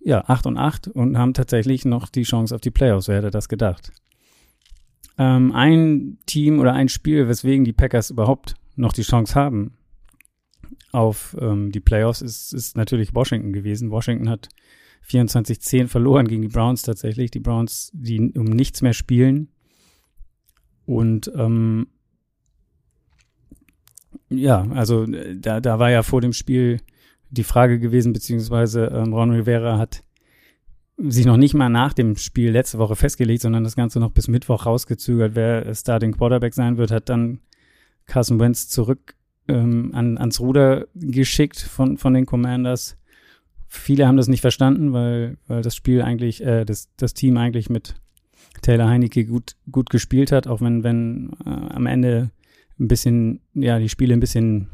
ja 0.00 0.24
8 0.26 0.46
und 0.46 0.58
8 0.58 0.88
und 0.88 1.16
haben 1.16 1.32
tatsächlich 1.32 1.84
noch 1.84 2.08
die 2.08 2.24
Chance 2.24 2.56
auf 2.56 2.60
die 2.60 2.72
Playoffs. 2.72 3.06
Wer 3.06 3.18
hätte 3.18 3.30
das 3.30 3.48
gedacht? 3.48 3.92
Ähm, 5.20 5.52
ein 5.52 6.16
Team 6.24 6.60
oder 6.60 6.72
ein 6.72 6.88
Spiel, 6.88 7.28
weswegen 7.28 7.66
die 7.66 7.74
Packers 7.74 8.08
überhaupt 8.08 8.54
noch 8.74 8.94
die 8.94 9.02
Chance 9.02 9.34
haben 9.34 9.76
auf 10.92 11.36
ähm, 11.38 11.70
die 11.72 11.80
Playoffs, 11.80 12.22
ist, 12.22 12.54
ist 12.54 12.74
natürlich 12.74 13.14
Washington 13.14 13.52
gewesen. 13.52 13.90
Washington 13.90 14.30
hat 14.30 14.48
24-10 15.06 15.88
verloren 15.88 16.26
gegen 16.26 16.40
die 16.40 16.48
Browns 16.48 16.80
tatsächlich. 16.80 17.30
Die 17.30 17.38
Browns, 17.38 17.90
die 17.92 18.32
um 18.34 18.46
nichts 18.46 18.80
mehr 18.80 18.94
spielen. 18.94 19.48
Und 20.86 21.30
ähm, 21.36 21.88
ja, 24.30 24.66
also 24.70 25.04
da, 25.06 25.60
da 25.60 25.78
war 25.78 25.90
ja 25.90 26.02
vor 26.02 26.22
dem 26.22 26.32
Spiel 26.32 26.80
die 27.28 27.44
Frage 27.44 27.78
gewesen, 27.78 28.14
beziehungsweise 28.14 28.86
ähm, 28.86 29.12
Ron 29.12 29.32
Rivera 29.32 29.76
hat 29.76 30.02
sich 31.08 31.26
noch 31.26 31.36
nicht 31.36 31.54
mal 31.54 31.68
nach 31.68 31.92
dem 31.92 32.16
Spiel 32.16 32.50
letzte 32.50 32.78
Woche 32.78 32.96
festgelegt, 32.96 33.42
sondern 33.42 33.64
das 33.64 33.76
Ganze 33.76 34.00
noch 34.00 34.10
bis 34.10 34.28
Mittwoch 34.28 34.66
rausgezögert, 34.66 35.34
wer 35.34 35.74
Starting 35.74 36.12
Quarterback 36.12 36.54
sein 36.54 36.76
wird, 36.76 36.90
hat 36.90 37.08
dann 37.08 37.40
Carson 38.06 38.40
Wentz 38.40 38.68
zurück 38.68 39.14
ähm, 39.48 39.92
an, 39.94 40.18
ans 40.18 40.40
Ruder 40.40 40.86
geschickt 40.94 41.58
von, 41.58 41.96
von 41.96 42.14
den 42.14 42.26
Commanders. 42.26 42.96
Viele 43.68 44.06
haben 44.06 44.16
das 44.16 44.28
nicht 44.28 44.40
verstanden, 44.40 44.92
weil, 44.92 45.38
weil 45.46 45.62
das 45.62 45.76
Spiel 45.76 46.02
eigentlich, 46.02 46.44
äh, 46.44 46.64
das, 46.64 46.88
das 46.96 47.14
Team 47.14 47.36
eigentlich 47.36 47.70
mit 47.70 47.94
Taylor 48.62 48.88
Heinecke 48.88 49.24
gut, 49.24 49.56
gut 49.70 49.90
gespielt 49.90 50.32
hat, 50.32 50.46
auch 50.48 50.60
wenn, 50.60 50.82
wenn 50.82 51.30
äh, 51.46 51.50
am 51.50 51.86
Ende 51.86 52.30
ein 52.78 52.88
bisschen, 52.88 53.40
ja, 53.54 53.78
die 53.78 53.88
Spiele 53.88 54.14
ein 54.14 54.20
bisschen 54.20 54.68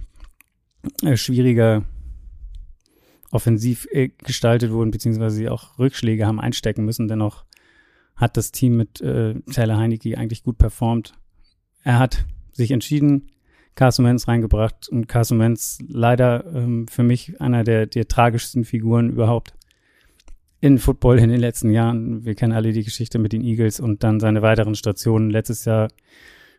äh, 1.02 1.16
schwieriger 1.16 1.85
offensiv 3.37 3.87
äh, 3.90 4.09
gestaltet 4.09 4.73
wurden, 4.73 4.90
beziehungsweise 4.90 5.37
sie 5.37 5.49
auch 5.50 5.78
Rückschläge 5.78 6.26
haben 6.26 6.40
einstecken 6.40 6.85
müssen. 6.87 7.07
Dennoch 7.07 7.45
hat 8.16 8.38
das 8.38 8.50
Team 8.50 8.78
mit 8.78 9.02
äh, 9.02 9.35
Taylor 9.52 9.76
Heinecke 9.76 10.16
eigentlich 10.16 10.43
gut 10.43 10.57
performt. 10.57 11.12
Er 11.85 11.99
hat 11.99 12.25
sich 12.50 12.71
entschieden, 12.71 13.31
Carson 13.75 14.07
Wentz 14.07 14.26
reingebracht 14.26 14.88
und 14.88 15.07
Carson 15.07 15.38
Wentz 15.38 15.78
leider 15.87 16.47
ähm, 16.55 16.88
für 16.88 17.02
mich 17.02 17.38
einer 17.43 17.62
der, 17.62 17.87
der 17.87 18.09
tragischsten 18.09 18.64
Figuren 18.64 19.11
überhaupt 19.11 19.52
in 20.61 20.78
Football 20.78 21.19
in 21.19 21.28
den 21.28 21.40
letzten 21.40 21.71
Jahren. 21.71 22.25
Wir 22.25 22.35
kennen 22.35 22.55
alle 22.55 22.73
die 22.73 22.85
Geschichte 22.85 23.19
mit 23.19 23.35
den 23.35 23.43
Eagles 23.43 23.78
und 23.78 24.02
dann 24.02 24.19
seine 24.19 24.40
weiteren 24.40 24.75
Stationen. 24.75 25.28
Letztes 25.28 25.66
Jahr 25.66 25.88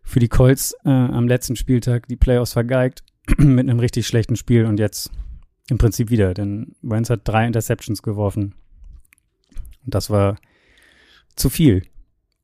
für 0.04 0.20
die 0.20 0.28
Colts 0.28 0.76
äh, 0.86 0.90
am 0.90 1.28
letzten 1.28 1.56
Spieltag 1.56 2.08
die 2.08 2.16
Playoffs 2.16 2.54
vergeigt 2.54 3.04
mit 3.40 3.68
einem 3.68 3.80
richtig 3.80 4.06
schlechten 4.06 4.36
Spiel 4.36 4.66
und 4.66 4.80
jetzt 4.80 5.12
im 5.70 5.78
Prinzip 5.78 6.10
wieder, 6.10 6.34
denn 6.34 6.76
Wentz 6.82 7.10
hat 7.10 7.22
drei 7.24 7.46
Interceptions 7.46 8.02
geworfen. 8.02 8.56
Und 9.86 9.96
das 9.96 10.10
war 10.10 10.38
zu 11.36 11.50
viel, 11.50 11.84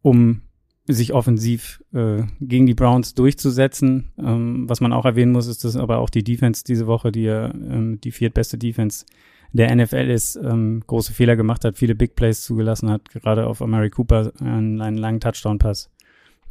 um 0.02 0.42
sich 0.88 1.14
offensiv 1.14 1.82
äh, 1.94 2.24
gegen 2.42 2.66
die 2.66 2.74
Browns 2.74 3.14
durchzusetzen. 3.14 4.12
Ähm, 4.18 4.68
was 4.68 4.82
man 4.82 4.92
auch 4.92 5.06
erwähnen 5.06 5.32
muss, 5.32 5.48
ist, 5.48 5.64
dass 5.64 5.78
aber 5.78 6.00
auch 6.00 6.10
die 6.10 6.24
Defense 6.24 6.64
diese 6.66 6.88
Woche, 6.88 7.12
die 7.12 7.24
ja 7.24 7.54
ähm, 7.54 8.02
die 8.02 8.12
viertbeste 8.12 8.58
Defense 8.58 9.06
der 9.54 9.74
NFL 9.74 10.10
ist, 10.10 10.36
ähm, 10.36 10.84
große 10.86 11.14
Fehler 11.14 11.36
gemacht 11.36 11.64
hat, 11.64 11.78
viele 11.78 11.96
Big 11.96 12.16
Plays 12.16 12.42
zugelassen 12.42 12.90
hat, 12.90 13.10
gerade 13.12 13.48
auf 13.48 13.62
Amari 13.62 13.92
Cooper 13.92 14.34
einen, 14.42 14.82
einen 14.82 14.98
langen 14.98 15.20
Touchdown-Pass. 15.20 15.90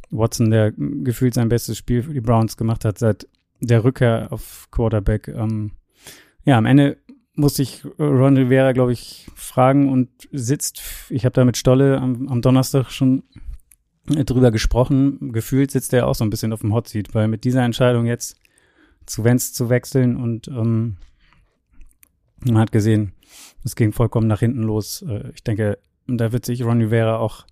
Watson, 0.09 0.49
der 0.49 0.71
gefühlt 0.71 1.33
sein 1.33 1.49
bestes 1.49 1.77
Spiel 1.77 2.03
für 2.03 2.13
die 2.13 2.21
Browns 2.21 2.55
gemacht 2.55 2.85
hat 2.85 2.97
seit 2.97 3.27
der 3.59 3.83
Rückkehr 3.83 4.27
auf 4.31 4.67
Quarterback. 4.71 5.27
Ähm, 5.27 5.71
ja, 6.45 6.57
am 6.57 6.65
Ende 6.65 6.97
musste 7.35 7.63
ich 7.63 7.83
Ron 7.97 8.37
Rivera, 8.37 8.73
glaube 8.73 8.93
ich, 8.93 9.27
fragen 9.35 9.89
und 9.89 10.09
sitzt, 10.31 10.81
ich 11.09 11.25
habe 11.25 11.33
da 11.33 11.45
mit 11.45 11.57
Stolle 11.57 11.99
am, 11.99 12.27
am 12.27 12.41
Donnerstag 12.41 12.91
schon 12.91 13.23
drüber 14.05 14.51
gesprochen. 14.51 15.31
Gefühlt 15.31 15.71
sitzt 15.71 15.93
er 15.93 16.07
auch 16.07 16.15
so 16.15 16.23
ein 16.23 16.29
bisschen 16.29 16.53
auf 16.53 16.61
dem 16.61 16.73
Hot 16.73 16.87
Seat, 16.87 17.15
weil 17.15 17.27
mit 17.27 17.43
dieser 17.43 17.63
Entscheidung 17.63 18.05
jetzt 18.05 18.37
zu 19.05 19.23
Vents 19.23 19.53
zu 19.53 19.69
wechseln 19.69 20.15
und 20.15 20.47
ähm, 20.47 20.97
man 22.45 22.57
hat 22.57 22.71
gesehen, 22.71 23.13
es 23.63 23.75
ging 23.75 23.93
vollkommen 23.93 24.27
nach 24.27 24.39
hinten 24.39 24.63
los. 24.63 25.03
Äh, 25.07 25.31
ich 25.33 25.43
denke, 25.43 25.77
da 26.07 26.31
wird 26.31 26.45
sich 26.45 26.63
Ron 26.63 26.81
Rivera 26.81 27.17
auch 27.17 27.45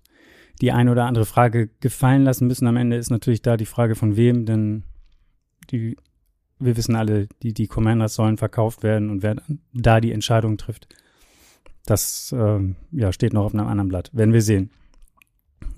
die 0.60 0.72
eine 0.72 0.92
oder 0.92 1.06
andere 1.06 1.24
Frage 1.24 1.68
gefallen 1.80 2.24
lassen 2.24 2.46
müssen. 2.46 2.66
Am 2.66 2.76
Ende 2.76 2.96
ist 2.96 3.10
natürlich 3.10 3.42
da 3.42 3.56
die 3.56 3.66
Frage 3.66 3.94
von 3.94 4.16
wem, 4.16 4.44
denn 4.44 4.84
die, 5.70 5.96
wir 6.64 6.76
wissen 6.76 6.96
alle, 6.96 7.28
die, 7.42 7.52
die 7.52 7.66
Commanders 7.66 8.14
sollen 8.14 8.36
verkauft 8.36 8.82
werden 8.82 9.10
und 9.10 9.22
wer 9.22 9.36
da 9.72 10.00
die 10.00 10.12
Entscheidung 10.12 10.56
trifft. 10.56 10.88
Das 11.84 12.34
ähm, 12.36 12.76
ja, 12.92 13.12
steht 13.12 13.32
noch 13.32 13.44
auf 13.44 13.54
einem 13.54 13.66
anderen 13.66 13.88
Blatt. 13.88 14.10
Werden 14.12 14.32
wir 14.32 14.42
sehen. 14.42 14.70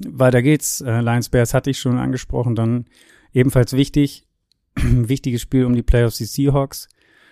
Weiter 0.06 0.42
geht's. 0.42 0.80
Äh, 0.80 1.00
Lions 1.00 1.28
Bears 1.28 1.54
hatte 1.54 1.70
ich 1.70 1.78
schon 1.78 1.98
angesprochen. 1.98 2.54
Dann 2.54 2.86
ebenfalls 3.32 3.72
wichtig, 3.72 4.26
wichtiges 4.76 5.40
Spiel 5.40 5.64
um 5.64 5.74
die 5.74 5.82
Playoffs, 5.82 6.18
die 6.18 6.24
Seahawks 6.24 6.88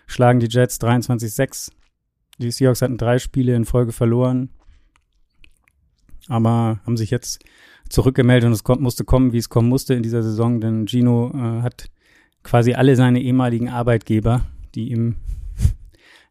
schlagen 0.06 0.40
die 0.40 0.49
Jets 0.49 0.80
23-6. 0.80 1.71
Die 2.38 2.50
Seahawks 2.50 2.82
hatten 2.82 2.99
drei 2.99 3.18
Spiele 3.18 3.54
in 3.54 3.64
Folge 3.64 3.92
verloren, 3.92 4.50
aber 6.28 6.80
haben 6.85 6.97
sich 6.97 7.11
jetzt 7.11 7.44
zurückgemeldet 7.88 8.47
und 8.47 8.52
es 8.52 8.64
musste 8.80 9.04
kommen, 9.04 9.32
wie 9.32 9.38
es 9.38 9.49
kommen 9.49 9.68
musste 9.68 9.94
in 9.94 10.02
dieser 10.02 10.23
Saison, 10.23 10.61
denn 10.61 10.87
Gino 10.87 11.30
äh, 11.35 11.62
hat 11.62 11.90
quasi 12.42 12.75
alle 12.75 12.96
seine 12.96 13.20
ehemaligen 13.20 13.68
Arbeitgeber, 13.68 14.42
die 14.75 14.90
ihm 14.90 15.16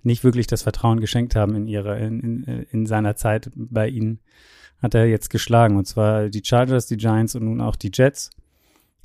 nicht 0.04 0.24
wirklich 0.24 0.48
das 0.48 0.64
Vertrauen 0.64 1.00
geschenkt 1.00 1.36
haben 1.36 1.56
in 1.56 1.68
ihrer, 1.68 1.98
in, 1.98 2.20
in, 2.20 2.44
in 2.72 2.86
seiner 2.86 3.16
Zeit 3.16 3.52
bei 3.56 3.88
ihnen, 3.88 4.20
hat 4.82 4.96
er 4.96 5.06
jetzt 5.06 5.30
geschlagen. 5.30 5.78
Und 5.78 5.86
zwar 5.86 6.30
die 6.30 6.42
Chargers, 6.44 6.88
die 6.88 6.98
Giants 6.98 7.36
und 7.36 7.46
nun 7.46 7.62
auch 7.62 7.76
die 7.76 7.92
Jets. 7.94 8.32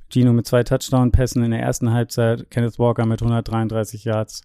Gino 0.09 0.33
mit 0.33 0.47
zwei 0.47 0.63
Touchdown-Pässen 0.63 1.43
in 1.43 1.51
der 1.51 1.61
ersten 1.61 1.93
Halbzeit, 1.93 2.51
Kenneth 2.51 2.79
Walker 2.79 3.07
mit 3.07 3.21
133 3.21 4.05
Yards. 4.05 4.43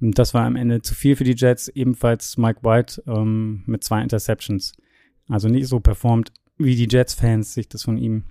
Und 0.00 0.18
das 0.18 0.32
war 0.32 0.44
am 0.44 0.56
Ende 0.56 0.82
zu 0.82 0.94
viel 0.94 1.16
für 1.16 1.24
die 1.24 1.36
Jets. 1.36 1.68
Ebenfalls 1.68 2.36
Mike 2.36 2.60
White 2.62 3.02
ähm, 3.06 3.62
mit 3.66 3.84
zwei 3.84 4.02
Interceptions. 4.02 4.74
Also 5.28 5.48
nicht 5.48 5.68
so 5.68 5.80
performt, 5.80 6.32
wie 6.56 6.76
die 6.76 6.88
Jets-Fans 6.88 7.54
sich 7.54 7.68
das 7.68 7.82
von 7.82 7.98
ihm 7.98 8.24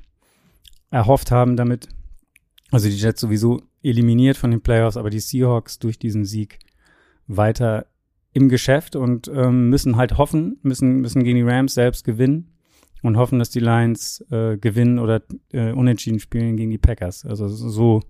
erhofft 0.90 1.32
haben 1.32 1.56
damit. 1.56 1.88
Also 2.72 2.88
die 2.90 2.96
Jets 2.96 3.22
sowieso 3.22 3.62
eliminiert 3.84 4.38
von 4.38 4.52
den 4.52 4.62
Playoffs, 4.62 4.98
aber 4.98 5.10
die 5.10 5.20
Seahawks 5.20 5.78
durch 5.80 6.00
diesen 6.00 6.26
Sieg 6.26 6.60
weiter 7.28 7.86
im 8.34 8.48
Geschäft 8.48 8.96
und 8.96 9.30
ähm, 9.34 9.70
müssen 9.70 9.98
halt 9.98 10.18
hoffen, 10.18 10.58
müssen, 10.64 11.02
müssen 11.02 11.24
gegen 11.24 11.36
die 11.38 11.52
Rams 11.52 11.74
selbst 11.74 12.06
gewinnen 12.06 12.54
und 13.02 13.18
hoffen, 13.18 13.40
dass 13.40 13.50
die 13.50 13.60
Lions 13.60 14.26
äh, 14.32 14.58
gewinnen 14.58 15.00
oder 15.00 15.22
äh, 15.52 15.74
unentschieden 15.74 16.20
spielen 16.20 16.56
gegen 16.56 16.72
die 16.72 16.78
Packers. 16.78 17.26
Also 17.26 17.48
so, 17.50 18.02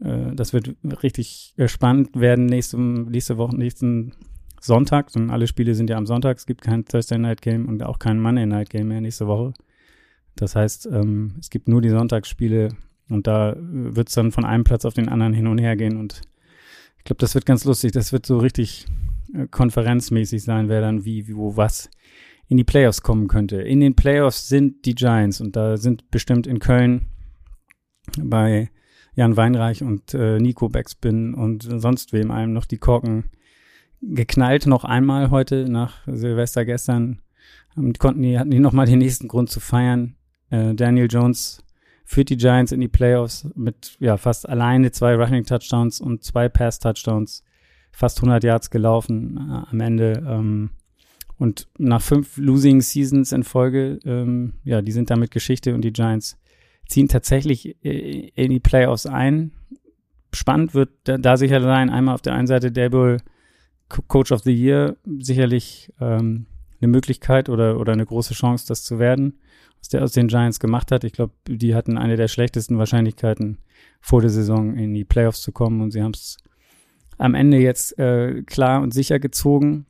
äh, 0.00 0.34
das 0.34 0.52
wird 0.52 0.74
richtig 1.02 1.54
spannend 1.66 2.18
werden 2.18 2.46
nächste, 2.46 2.80
nächste 2.80 3.36
Woche, 3.36 3.56
nächsten 3.56 4.12
Sonntag. 4.60 5.14
Und 5.14 5.30
alle 5.30 5.46
Spiele 5.46 5.74
sind 5.74 5.90
ja 5.90 5.96
am 5.96 6.06
Sonntag. 6.06 6.38
Es 6.38 6.46
gibt 6.46 6.62
kein 6.62 6.84
Thursday 6.84 7.18
Night 7.18 7.42
Game 7.42 7.68
und 7.68 7.82
auch 7.84 7.98
kein 7.98 8.20
Monday 8.20 8.46
Night 8.46 8.70
Game 8.70 8.88
mehr 8.88 9.00
nächste 9.00 9.26
Woche. 9.26 9.52
Das 10.36 10.56
heißt, 10.56 10.86
ähm, 10.86 11.34
es 11.38 11.50
gibt 11.50 11.68
nur 11.68 11.80
die 11.80 11.90
Sonntagsspiele 11.90 12.70
und 13.08 13.26
da 13.26 13.56
wird 13.58 14.08
es 14.08 14.14
dann 14.14 14.32
von 14.32 14.44
einem 14.44 14.64
Platz 14.64 14.84
auf 14.84 14.94
den 14.94 15.08
anderen 15.08 15.34
hin 15.34 15.46
und 15.46 15.58
her 15.58 15.76
gehen. 15.76 15.96
Und 15.96 16.22
ich 16.98 17.04
glaube, 17.04 17.20
das 17.20 17.34
wird 17.34 17.46
ganz 17.46 17.64
lustig. 17.64 17.92
Das 17.92 18.12
wird 18.12 18.26
so 18.26 18.38
richtig 18.38 18.86
äh, 19.34 19.46
konferenzmäßig 19.46 20.42
sein, 20.42 20.68
wer 20.68 20.80
dann 20.80 21.04
wie, 21.04 21.28
wie, 21.28 21.36
wo, 21.36 21.56
was 21.56 21.90
in 22.48 22.56
die 22.56 22.64
Playoffs 22.64 23.02
kommen 23.02 23.28
könnte. 23.28 23.56
In 23.56 23.80
den 23.80 23.94
Playoffs 23.94 24.48
sind 24.48 24.84
die 24.84 24.94
Giants 24.94 25.40
und 25.40 25.56
da 25.56 25.76
sind 25.76 26.10
bestimmt 26.10 26.46
in 26.46 26.58
Köln 26.58 27.06
bei 28.22 28.70
Jan 29.14 29.36
Weinreich 29.36 29.82
und 29.82 30.12
äh, 30.14 30.38
Nico 30.38 30.68
Backspin 30.68 31.34
und 31.34 31.62
sonst 31.62 32.12
wem 32.12 32.30
einem 32.30 32.52
noch 32.52 32.66
die 32.66 32.78
Korken 32.78 33.24
geknallt 34.00 34.66
noch 34.66 34.84
einmal 34.84 35.30
heute 35.30 35.68
nach 35.68 36.06
Silvester 36.06 36.64
gestern. 36.64 37.22
Ähm, 37.76 37.92
konnten 37.94 38.22
die, 38.22 38.38
hatten 38.38 38.50
die 38.50 38.58
nochmal 38.58 38.86
den 38.86 38.98
nächsten 38.98 39.28
Grund 39.28 39.50
zu 39.50 39.60
feiern. 39.60 40.16
Äh, 40.50 40.74
Daniel 40.74 41.08
Jones 41.10 41.63
führt 42.04 42.28
die 42.28 42.36
Giants 42.36 42.72
in 42.72 42.80
die 42.80 42.88
Playoffs 42.88 43.48
mit 43.54 43.96
ja 43.98 44.16
fast 44.16 44.48
alleine 44.48 44.92
zwei 44.92 45.14
Rushing 45.14 45.44
Touchdowns 45.44 46.00
und 46.00 46.22
zwei 46.22 46.48
Pass 46.48 46.78
Touchdowns, 46.78 47.42
fast 47.92 48.18
100 48.18 48.44
Yards 48.44 48.70
gelaufen 48.70 49.36
äh, 49.38 49.70
am 49.70 49.80
Ende. 49.80 50.22
Ähm, 50.26 50.70
und 51.36 51.66
nach 51.78 52.02
fünf 52.02 52.36
Losing 52.36 52.80
Seasons 52.80 53.32
in 53.32 53.42
Folge, 53.42 53.98
ähm, 54.04 54.54
ja, 54.64 54.82
die 54.82 54.92
sind 54.92 55.10
damit 55.10 55.30
Geschichte 55.30 55.74
und 55.74 55.82
die 55.82 55.92
Giants 55.92 56.38
ziehen 56.86 57.08
tatsächlich 57.08 57.82
äh, 57.84 58.30
in 58.34 58.50
die 58.50 58.60
Playoffs 58.60 59.06
ein. 59.06 59.52
Spannend 60.32 60.74
wird 60.74 60.90
da, 61.04 61.18
da 61.18 61.36
sicher 61.36 61.60
sein, 61.60 61.90
einmal 61.90 62.14
auf 62.14 62.22
der 62.22 62.34
einen 62.34 62.46
Seite 62.46 62.70
Dable 62.70 63.18
Coach 63.88 64.32
of 64.32 64.42
the 64.42 64.52
Year, 64.54 64.96
sicherlich 65.18 65.92
ähm, 66.00 66.46
eine 66.80 66.88
Möglichkeit 66.88 67.48
oder, 67.48 67.78
oder 67.78 67.92
eine 67.92 68.06
große 68.06 68.34
Chance, 68.34 68.66
das 68.66 68.82
zu 68.82 68.98
werden, 68.98 69.38
der 69.88 70.02
aus 70.02 70.12
den 70.12 70.28
Giants 70.28 70.60
gemacht 70.60 70.90
hat. 70.92 71.04
Ich 71.04 71.12
glaube, 71.12 71.34
die 71.46 71.74
hatten 71.74 71.98
eine 71.98 72.16
der 72.16 72.28
schlechtesten 72.28 72.78
Wahrscheinlichkeiten, 72.78 73.58
vor 74.00 74.20
der 74.20 74.30
Saison 74.30 74.76
in 74.76 74.94
die 74.94 75.04
Playoffs 75.04 75.40
zu 75.40 75.52
kommen 75.52 75.80
und 75.80 75.90
sie 75.90 76.02
haben 76.02 76.12
es 76.14 76.36
am 77.18 77.34
Ende 77.34 77.58
jetzt 77.58 77.98
äh, 77.98 78.42
klar 78.42 78.82
und 78.82 78.92
sicher 78.92 79.18
gezogen. 79.18 79.86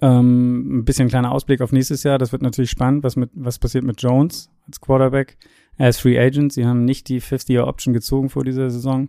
Ähm, 0.00 0.78
ein 0.78 0.84
bisschen 0.84 1.08
kleiner 1.08 1.32
Ausblick 1.32 1.60
auf 1.60 1.72
nächstes 1.72 2.02
Jahr. 2.02 2.18
Das 2.18 2.32
wird 2.32 2.42
natürlich 2.42 2.70
spannend, 2.70 3.04
was 3.04 3.16
mit, 3.16 3.30
was 3.34 3.58
passiert 3.58 3.84
mit 3.84 4.00
Jones 4.02 4.50
als 4.66 4.80
Quarterback. 4.80 5.36
Er 5.76 5.88
ist 5.88 6.00
Free 6.00 6.18
Agent. 6.18 6.52
Sie 6.52 6.66
haben 6.66 6.84
nicht 6.84 7.08
die 7.08 7.20
Fifth-Year-Option 7.20 7.94
gezogen 7.94 8.28
vor 8.28 8.44
dieser 8.44 8.70
Saison. 8.70 9.08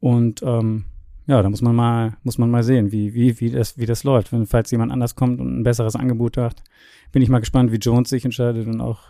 Und 0.00 0.42
ähm, 0.42 0.84
ja, 1.32 1.42
da 1.42 1.48
muss 1.48 1.62
man 1.62 1.74
mal, 1.74 2.12
muss 2.24 2.36
man 2.36 2.50
mal 2.50 2.62
sehen, 2.62 2.92
wie, 2.92 3.14
wie, 3.14 3.40
wie 3.40 3.48
das, 3.48 3.78
wie 3.78 3.86
das 3.86 4.04
läuft. 4.04 4.32
Wenn, 4.32 4.44
falls 4.44 4.70
jemand 4.70 4.92
anders 4.92 5.14
kommt 5.14 5.40
und 5.40 5.60
ein 5.60 5.62
besseres 5.62 5.96
Angebot 5.96 6.36
hat, 6.36 6.62
bin 7.10 7.22
ich 7.22 7.30
mal 7.30 7.38
gespannt, 7.38 7.72
wie 7.72 7.76
Jones 7.76 8.10
sich 8.10 8.26
entscheidet 8.26 8.66
und 8.66 8.82
auch, 8.82 9.04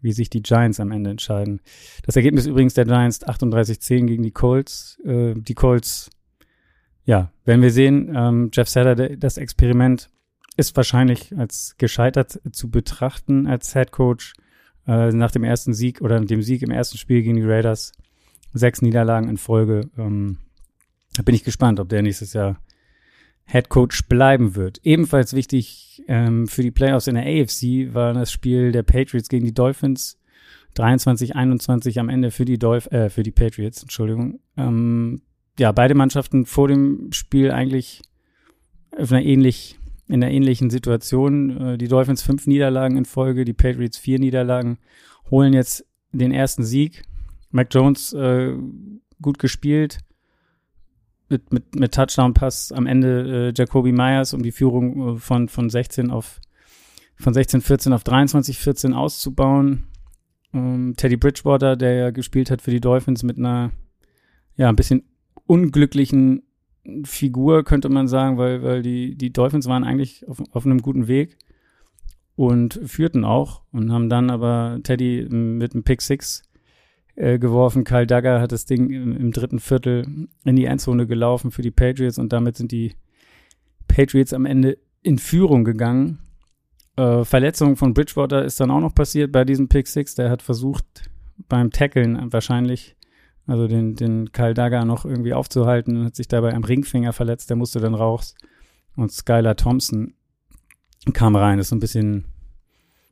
wie 0.00 0.12
sich 0.12 0.30
die 0.30 0.42
Giants 0.42 0.80
am 0.80 0.90
Ende 0.90 1.10
entscheiden. 1.10 1.60
Das 2.06 2.16
Ergebnis 2.16 2.46
übrigens 2.46 2.72
der 2.72 2.86
Giants 2.86 3.22
38-10 3.26 4.06
gegen 4.06 4.22
die 4.22 4.30
Colts. 4.30 4.98
Äh, 5.04 5.34
die 5.34 5.52
Colts 5.52 6.08
ja, 7.04 7.30
werden 7.44 7.60
wir 7.60 7.70
sehen. 7.70 8.10
Ähm, 8.16 8.48
Jeff 8.54 8.70
Seller, 8.70 8.94
das 8.94 9.36
Experiment 9.36 10.08
ist 10.56 10.74
wahrscheinlich 10.78 11.36
als 11.36 11.74
gescheitert 11.76 12.40
zu 12.52 12.70
betrachten 12.70 13.46
als 13.46 13.74
Head 13.74 13.92
Coach 13.92 14.32
äh, 14.86 15.10
nach 15.10 15.30
dem 15.30 15.44
ersten 15.44 15.74
Sieg 15.74 16.00
oder 16.00 16.18
dem 16.20 16.40
Sieg 16.40 16.62
im 16.62 16.70
ersten 16.70 16.96
Spiel 16.96 17.20
gegen 17.20 17.36
die 17.36 17.44
Raiders. 17.44 17.92
Sechs 18.54 18.80
Niederlagen 18.80 19.28
in 19.28 19.36
Folge. 19.36 19.90
Ähm, 19.98 20.38
da 21.16 21.22
bin 21.22 21.34
ich 21.34 21.44
gespannt, 21.44 21.80
ob 21.80 21.88
der 21.88 22.02
nächstes 22.02 22.32
Jahr 22.32 22.60
Head 23.46 23.68
Coach 23.68 24.08
bleiben 24.08 24.56
wird. 24.56 24.80
Ebenfalls 24.82 25.32
wichtig 25.34 26.02
ähm, 26.08 26.48
für 26.48 26.62
die 26.62 26.70
Playoffs 26.70 27.06
in 27.06 27.14
der 27.14 27.24
AFC 27.24 27.94
war 27.94 28.12
das 28.12 28.32
Spiel 28.32 28.72
der 28.72 28.82
Patriots 28.82 29.28
gegen 29.28 29.44
die 29.44 29.54
Dolphins. 29.54 30.18
23-21 30.76 31.98
am 31.98 32.08
Ende 32.08 32.30
für 32.30 32.44
die 32.44 32.58
Dolph 32.58 32.90
äh, 32.92 33.08
für 33.08 33.22
die 33.22 33.30
Patriots, 33.30 33.82
Entschuldigung. 33.82 34.40
Ähm, 34.56 35.22
ja, 35.58 35.72
beide 35.72 35.94
Mannschaften 35.94 36.44
vor 36.44 36.68
dem 36.68 37.12
Spiel 37.12 37.50
eigentlich 37.50 38.02
auf 38.96 39.10
einer 39.10 39.24
ähnlich, 39.24 39.78
in 40.08 40.22
einer 40.22 40.30
ähnlichen 40.30 40.68
Situation. 40.68 41.74
Äh, 41.74 41.78
die 41.78 41.88
Dolphins 41.88 42.22
fünf 42.22 42.46
Niederlagen 42.46 42.98
in 42.98 43.04
Folge, 43.04 43.44
die 43.44 43.54
Patriots 43.54 43.96
vier 43.96 44.18
Niederlagen, 44.18 44.78
holen 45.30 45.54
jetzt 45.54 45.86
den 46.12 46.32
ersten 46.32 46.64
Sieg. 46.64 47.04
Mac 47.50 47.68
Jones 47.70 48.12
äh, 48.12 48.54
gut 49.22 49.38
gespielt. 49.38 49.98
Mit, 51.28 51.52
mit, 51.52 51.74
mit 51.74 51.92
Touchdown-Pass 51.92 52.70
am 52.72 52.86
Ende 52.86 53.48
äh, 53.48 53.52
Jacoby 53.56 53.92
Myers, 53.92 54.32
um 54.32 54.42
die 54.42 54.52
Führung 54.52 55.16
äh, 55.16 55.18
von, 55.18 55.48
von 55.48 55.68
16 55.70 56.10
auf 56.10 56.40
von 57.18 57.32
16-14 57.32 57.94
auf 57.94 58.02
23-14 58.02 58.92
auszubauen. 58.92 59.84
Ähm, 60.52 60.94
Teddy 60.96 61.16
Bridgewater, 61.16 61.74
der 61.76 61.94
ja 61.94 62.10
gespielt 62.10 62.50
hat 62.50 62.60
für 62.60 62.70
die 62.70 62.80
Dolphins 62.80 63.22
mit 63.22 63.38
einer 63.38 63.72
ja, 64.56 64.68
ein 64.68 64.76
bisschen 64.76 65.02
unglücklichen 65.46 66.42
Figur, 67.04 67.64
könnte 67.64 67.88
man 67.88 68.06
sagen, 68.06 68.38
weil, 68.38 68.62
weil 68.62 68.82
die, 68.82 69.16
die 69.16 69.32
Dolphins 69.32 69.66
waren 69.66 69.84
eigentlich 69.84 70.28
auf, 70.28 70.42
auf 70.52 70.66
einem 70.66 70.82
guten 70.82 71.08
Weg. 71.08 71.38
und 72.36 72.78
führten 72.84 73.24
auch 73.24 73.62
und 73.72 73.90
haben 73.90 74.08
dann 74.08 74.30
aber 74.30 74.78
Teddy 74.82 75.26
mit 75.30 75.72
einem 75.72 75.82
Pick 75.82 76.02
Six 76.02 76.42
äh, 77.16 77.38
geworfen. 77.38 77.84
Kyle 77.84 78.06
Duggar 78.06 78.40
hat 78.40 78.52
das 78.52 78.66
Ding 78.66 78.90
im, 78.90 79.16
im, 79.16 79.32
dritten 79.32 79.58
Viertel 79.58 80.28
in 80.44 80.56
die 80.56 80.66
Endzone 80.66 81.06
gelaufen 81.06 81.50
für 81.50 81.62
die 81.62 81.70
Patriots 81.70 82.18
und 82.18 82.32
damit 82.32 82.56
sind 82.56 82.72
die 82.72 82.94
Patriots 83.88 84.32
am 84.32 84.44
Ende 84.44 84.78
in 85.02 85.18
Führung 85.18 85.64
gegangen. 85.64 86.18
Äh, 86.96 87.24
Verletzung 87.24 87.76
von 87.76 87.94
Bridgewater 87.94 88.44
ist 88.44 88.60
dann 88.60 88.70
auch 88.70 88.80
noch 88.80 88.94
passiert 88.94 89.32
bei 89.32 89.44
diesem 89.44 89.68
Pick 89.68 89.86
Six. 89.86 90.14
Der 90.14 90.30
hat 90.30 90.42
versucht 90.42 90.84
beim 91.48 91.70
Tackeln 91.70 92.32
wahrscheinlich, 92.32 92.96
also 93.46 93.66
den, 93.66 93.94
den 93.94 94.32
Kyle 94.32 94.54
Dagger 94.54 94.84
noch 94.84 95.04
irgendwie 95.04 95.32
aufzuhalten 95.34 95.96
und 95.96 96.04
hat 96.04 96.16
sich 96.16 96.28
dabei 96.28 96.54
am 96.54 96.64
Ringfinger 96.64 97.12
verletzt. 97.12 97.48
Der 97.48 97.56
musste 97.56 97.80
dann 97.80 97.94
raus. 97.94 98.34
Und 98.96 99.12
Skylar 99.12 99.56
Thompson 99.56 100.14
kam 101.12 101.36
rein. 101.36 101.58
Das 101.58 101.66
ist 101.66 101.70
so 101.70 101.76
ein 101.76 101.80
bisschen, 101.80 102.26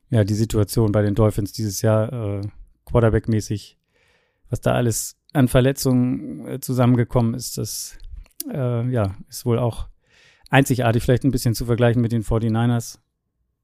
ja, 0.09 0.23
die 0.23 0.33
Situation 0.33 0.91
bei 0.91 1.01
den 1.01 1.15
Dolphins 1.15 1.53
dieses 1.53 1.81
Jahr, 1.81 2.11
äh, 2.11 2.41
Quarterback-mäßig, 2.85 3.74
was 4.55 4.61
da 4.61 4.71
alles 4.71 5.17
an 5.33 5.49
Verletzungen 5.49 6.47
äh, 6.47 6.59
zusammengekommen 6.61 7.33
ist, 7.33 7.57
das, 7.57 7.97
äh, 8.49 8.89
ja, 8.89 9.13
ist 9.27 9.45
wohl 9.45 9.59
auch 9.59 9.89
einzigartig, 10.49 11.03
vielleicht 11.03 11.25
ein 11.25 11.31
bisschen 11.31 11.55
zu 11.55 11.65
vergleichen 11.65 12.01
mit 12.01 12.13
den 12.13 12.23
49ers, 12.23 12.99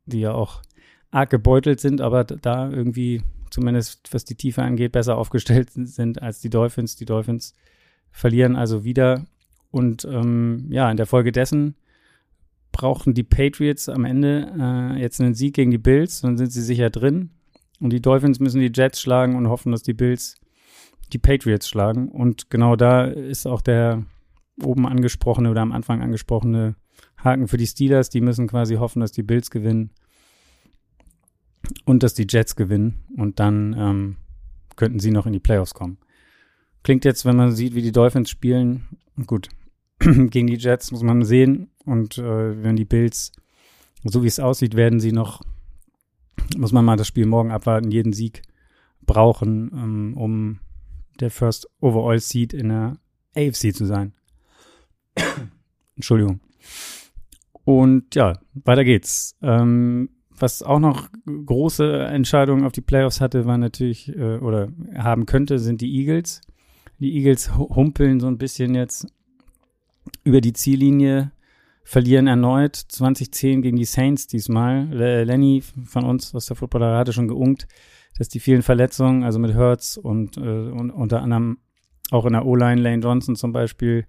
die 0.06 0.20
ja 0.20 0.34
auch 0.34 0.62
arg 1.10 1.30
gebeutelt 1.30 1.80
sind, 1.80 2.02
aber 2.02 2.26
da 2.26 2.70
irgendwie, 2.70 3.24
zumindest 3.52 4.14
was 4.14 4.26
die 4.26 4.36
Tiefe 4.36 4.64
angeht, 4.64 4.92
besser 4.92 5.18
aufgestellt 5.18 5.70
sind 5.74 6.22
als 6.22 6.42
die 6.42 6.50
Dolphins. 6.50 6.98
Die 6.98 7.06
Dolphins 7.06 7.54
verlieren 8.12 8.58
also 8.58 8.84
wieder. 8.84 9.26
Und 9.70 10.04
ähm, 10.04 10.68
ja, 10.72 10.92
in 10.92 10.98
der 10.98 11.06
Folge 11.06 11.32
dessen 11.32 11.76
brauchen 12.74 13.14
die 13.14 13.24
Patriots 13.24 13.88
am 13.88 14.04
Ende 14.04 14.52
äh, 14.60 15.00
jetzt 15.00 15.22
einen 15.22 15.36
Sieg 15.36 15.54
gegen 15.54 15.72
die 15.72 15.78
Bills, 15.78 16.20
dann 16.20 16.38
sind 16.38 16.52
sie 16.52 16.62
sicher 16.62 16.90
drin. 16.90 17.30
Und 17.80 17.92
die 17.92 18.02
Dolphins 18.02 18.42
müssen 18.42 18.60
die 18.60 18.74
Jets 18.74 19.00
schlagen 19.00 19.38
und 19.38 19.48
hoffen, 19.48 19.72
dass 19.72 19.84
die 19.84 19.94
Bills 19.94 20.41
die 21.14 21.20
Patriots 21.20 21.68
schlagen. 21.68 22.10
Und 22.10 22.50
genau 22.50 22.76
da 22.76 23.06
ist 23.06 23.46
auch 23.46 23.62
der 23.62 24.04
oben 24.62 24.88
angesprochene 24.88 25.50
oder 25.50 25.62
am 25.62 25.72
Anfang 25.72 26.02
angesprochene 26.02 26.76
Haken 27.18 27.48
für 27.48 27.58
die 27.58 27.68
Steelers. 27.68 28.10
Die 28.10 28.22
müssen 28.22 28.48
quasi 28.48 28.76
hoffen, 28.76 29.00
dass 29.00 29.12
die 29.12 29.24
Bills 29.24 29.52
gewinnen 29.52 29.92
und 31.86 32.04
dass 32.04 32.14
die 32.14 32.28
Jets 32.30 32.56
gewinnen. 32.56 33.04
Und 33.16 33.40
dann 33.40 33.76
ähm, 33.78 34.18
könnten 34.76 35.00
sie 35.00 35.12
noch 35.12 35.26
in 35.26 35.34
die 35.34 35.40
Playoffs 35.40 35.74
kommen. 35.74 35.98
Klingt 36.84 37.06
jetzt, 37.06 37.26
wenn 37.26 37.36
man 37.36 37.52
sieht, 37.52 37.76
wie 37.76 37.82
die 37.82 37.92
Dolphins 37.92 38.30
spielen, 38.30 38.88
gut, 39.28 39.50
gegen 40.00 40.48
die 40.48 40.58
Jets 40.58 40.92
muss 40.92 41.04
man 41.04 41.24
sehen. 41.24 41.70
Und 41.86 42.18
äh, 42.18 42.64
wenn 42.64 42.76
die 42.76 42.86
Bills, 42.86 43.32
so 44.04 44.24
wie 44.24 44.28
es 44.28 44.40
aussieht, 44.40 44.76
werden 44.76 45.00
sie 45.00 45.12
noch, 45.12 45.42
muss 46.58 46.72
man 46.72 46.86
mal 46.86 46.98
das 46.98 47.08
Spiel 47.08 47.26
morgen 47.26 47.52
abwarten, 47.52 47.92
jeden 47.92 48.14
Sieg 48.14 48.42
brauchen, 49.02 49.72
ähm, 49.74 50.18
um 50.18 50.60
der 51.20 51.32
First 51.32 51.68
Overall 51.80 52.20
Seed 52.20 52.54
in 52.54 52.70
der 52.70 52.98
AFC 53.36 53.74
zu 53.74 53.86
sein. 53.86 54.14
Entschuldigung. 55.96 56.40
Und 57.64 58.16
ja, 58.16 58.40
weiter 58.54 58.84
geht's. 58.84 59.36
Ähm, 59.42 60.10
was 60.42 60.64
auch 60.64 60.80
noch 60.80 61.10
große 61.26 62.06
Entscheidungen 62.06 62.66
auf 62.66 62.72
die 62.72 62.82
Playoffs 62.82 63.22
hatte, 63.22 63.46
war 63.46 63.58
natürlich, 63.58 64.10
äh, 64.10 64.38
oder 64.38 64.70
haben 64.96 65.26
könnte, 65.26 65.60
sind 65.60 65.82
die 65.82 65.96
Eagles. 66.00 66.42
Die 67.00 67.16
Eagles 67.16 67.56
humpeln 67.56 68.20
so 68.20 68.28
ein 68.28 68.38
bisschen 68.38 68.74
jetzt 68.74 69.08
über 70.24 70.42
die 70.42 70.54
Ziellinie, 70.54 71.32
verlieren 71.84 72.28
erneut 72.28 72.76
2010 72.76 73.62
gegen 73.62 73.78
die 73.78 73.86
Saints 73.86 74.28
diesmal. 74.28 74.88
Lenny 74.92 75.62
von 75.62 76.06
uns 76.06 76.34
aus 76.34 76.46
der 76.46 76.56
Footballerei 76.56 77.00
hatte 77.00 77.14
schon 77.14 77.28
geungt, 77.28 77.68
dass 78.18 78.30
die 78.30 78.40
vielen 78.40 78.62
Verletzungen, 78.62 79.24
also 79.24 79.40
mit 79.40 79.56
Hurts 79.56 79.98
und, 79.98 80.38
äh, 80.38 80.42
und 80.42 80.92
unter 80.92 81.22
anderem 81.22 81.58
auch 82.12 82.26
in 82.26 82.34
der 82.34 82.46
O-Line, 82.46 82.82
Lane 82.82 83.02
Johnson 83.02 83.36
zum 83.36 83.54
Beispiel, 83.54 84.06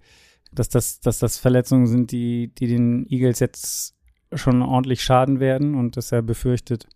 dass 0.53 0.69
das, 0.69 1.01
dass 1.01 1.19
das 1.19 1.39
Verletzungen 1.39 1.87
sind, 1.87 2.13
die, 2.13 2.53
die 2.55 2.67
den 2.67 3.07
Eagles 3.09 3.41
jetzt 3.41 3.95
schon 4.35 4.63
ordentlich 4.63 5.03
schaden 5.03 5.41
werden 5.41 5.75
und 5.75 5.97
dass 5.97 6.13
er 6.13 6.23
befürchtet, 6.23 6.87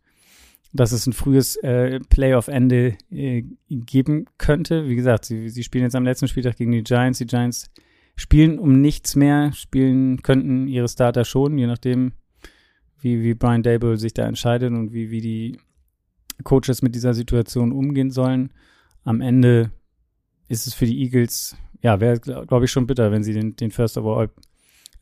dass 0.73 0.93
es 0.93 1.07
ein 1.07 1.13
frühes 1.13 1.57
äh, 1.57 2.01
Playoff-Ende 2.01 2.97
äh, 3.11 3.45
geben 3.71 4.27
könnte. 4.39 4.89
Wie 4.89 4.97
gesagt, 4.97 5.25
sie, 5.25 5.49
sie 5.49 5.63
spielen 5.63 5.85
jetzt 5.85 5.97
am 5.97 6.05
letzten 6.05 6.29
Spieltag 6.29 6.57
gegen 6.57 6.73
die 6.73 6.83
Giants. 6.83 7.19
Die 7.19 7.27
Giants 7.27 7.71
spielen 8.17 8.59
um 8.59 8.81
nichts 8.81 9.17
mehr, 9.17 9.53
spielen 9.53 10.23
könnten 10.23 10.69
ihre 10.69 10.89
Starter 10.89 11.25
schon, 11.25 11.57
je 11.59 11.67
nachdem, 11.67 12.13
wie, 13.01 13.23
wie 13.23 13.35
Brian 13.35 13.63
Dable 13.63 13.97
sich 13.97 14.15
da 14.15 14.27
entscheidet 14.27 14.73
und 14.73 14.93
wie, 14.93 15.11
wie 15.11 15.21
die 15.21 15.59
Coaches 16.45 16.83
mit 16.83 16.95
dieser 16.95 17.15
Situation 17.15 17.73
umgehen 17.73 18.11
sollen. 18.11 18.53
Am 19.05 19.21
Ende 19.21 19.71
ist 20.49 20.67
es 20.67 20.75
für 20.75 20.87
die 20.87 21.03
Eagles 21.03 21.57
ja, 21.83 22.01
wäre, 22.01 22.19
glaube 22.19 22.65
ich, 22.65 22.71
schon 22.71 22.87
bitter, 22.87 23.13
wenn 23.13 23.23
sie 23.23 23.33
den, 23.33 23.57
den 23.57 23.71
First 23.71 23.97
Overall, 23.97 24.31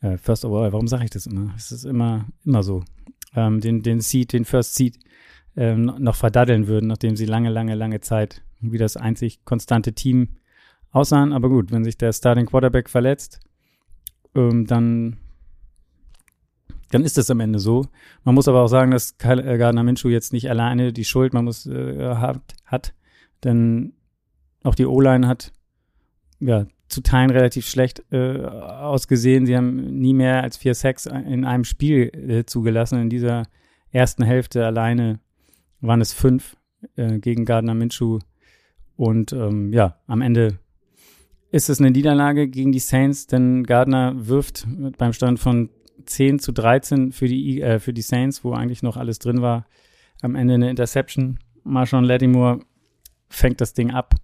äh, 0.01 0.17
First 0.17 0.45
Overall, 0.45 0.71
warum 0.71 0.87
sage 0.87 1.05
ich 1.05 1.09
das 1.09 1.25
immer? 1.25 1.53
Es 1.55 1.71
ist 1.71 1.85
immer, 1.85 2.27
immer 2.45 2.63
so, 2.63 2.83
ähm, 3.35 3.59
den, 3.59 3.81
den 3.81 4.01
Seed, 4.01 4.33
den 4.33 4.45
First 4.45 4.75
Seed 4.75 4.99
ähm, 5.55 5.85
noch 5.97 6.15
verdaddeln 6.15 6.67
würden, 6.67 6.87
nachdem 6.87 7.15
sie 7.15 7.25
lange, 7.25 7.49
lange, 7.49 7.75
lange 7.75 8.01
Zeit 8.01 8.43
wie 8.59 8.77
das 8.77 8.97
einzig 8.97 9.43
konstante 9.45 9.93
Team 9.93 10.29
aussahen. 10.91 11.33
Aber 11.33 11.49
gut, 11.49 11.71
wenn 11.71 11.83
sich 11.83 11.97
der 11.97 12.13
Starting 12.13 12.45
Quarterback 12.45 12.89
verletzt, 12.89 13.39
ähm, 14.35 14.65
dann 14.67 15.17
dann 16.91 17.03
ist 17.03 17.17
das 17.17 17.29
am 17.29 17.39
Ende 17.39 17.59
so. 17.59 17.87
Man 18.23 18.35
muss 18.35 18.47
aber 18.47 18.61
auch 18.61 18.67
sagen, 18.67 18.91
dass 18.91 19.15
äh, 19.23 19.57
Gardner 19.57 19.83
Minshew 19.83 20.09
jetzt 20.09 20.33
nicht 20.33 20.49
alleine 20.49 20.93
die 20.93 21.05
Schuld 21.05 21.33
man 21.33 21.45
muss, 21.45 21.65
äh, 21.65 22.15
hat, 22.15 22.55
hat, 22.65 22.93
denn 23.43 23.93
auch 24.63 24.75
die 24.75 24.85
O-Line 24.85 25.27
hat 25.27 25.51
ja, 26.39 26.65
zu 26.87 27.01
Teilen 27.01 27.29
relativ 27.29 27.67
schlecht 27.67 28.03
äh, 28.11 28.41
ausgesehen. 28.41 29.45
Sie 29.45 29.55
haben 29.55 29.99
nie 29.99 30.13
mehr 30.13 30.43
als 30.43 30.57
vier 30.57 30.75
Sacks 30.75 31.05
in 31.05 31.45
einem 31.45 31.63
Spiel 31.63 32.11
äh, 32.13 32.45
zugelassen. 32.45 32.99
In 32.99 33.09
dieser 33.09 33.43
ersten 33.91 34.23
Hälfte 34.23 34.65
alleine 34.65 35.19
waren 35.81 36.01
es 36.01 36.13
fünf 36.13 36.55
äh, 36.95 37.19
gegen 37.19 37.45
Gardner 37.45 37.73
Minshew. 37.73 38.19
Und 38.95 39.33
ähm, 39.33 39.73
ja, 39.73 39.99
am 40.07 40.21
Ende 40.21 40.59
ist 41.51 41.69
es 41.69 41.79
eine 41.79 41.91
Niederlage 41.91 42.47
gegen 42.47 42.71
die 42.71 42.79
Saints, 42.79 43.27
denn 43.27 43.63
Gardner 43.63 44.13
wirft 44.15 44.67
beim 44.97 45.13
Stand 45.13 45.39
von 45.39 45.69
10 46.05 46.39
zu 46.39 46.51
13 46.51 47.11
für 47.11 47.27
die, 47.27 47.61
äh, 47.61 47.79
für 47.79 47.93
die 47.93 48.01
Saints, 48.01 48.43
wo 48.43 48.53
eigentlich 48.53 48.83
noch 48.83 48.97
alles 48.97 49.19
drin 49.19 49.41
war, 49.41 49.65
am 50.21 50.35
Ende 50.35 50.55
eine 50.55 50.69
Interception. 50.69 51.39
Marshawn 51.63 52.03
Lattimore 52.03 52.59
fängt 53.29 53.61
das 53.61 53.73
Ding 53.73 53.91
ab 53.91 54.15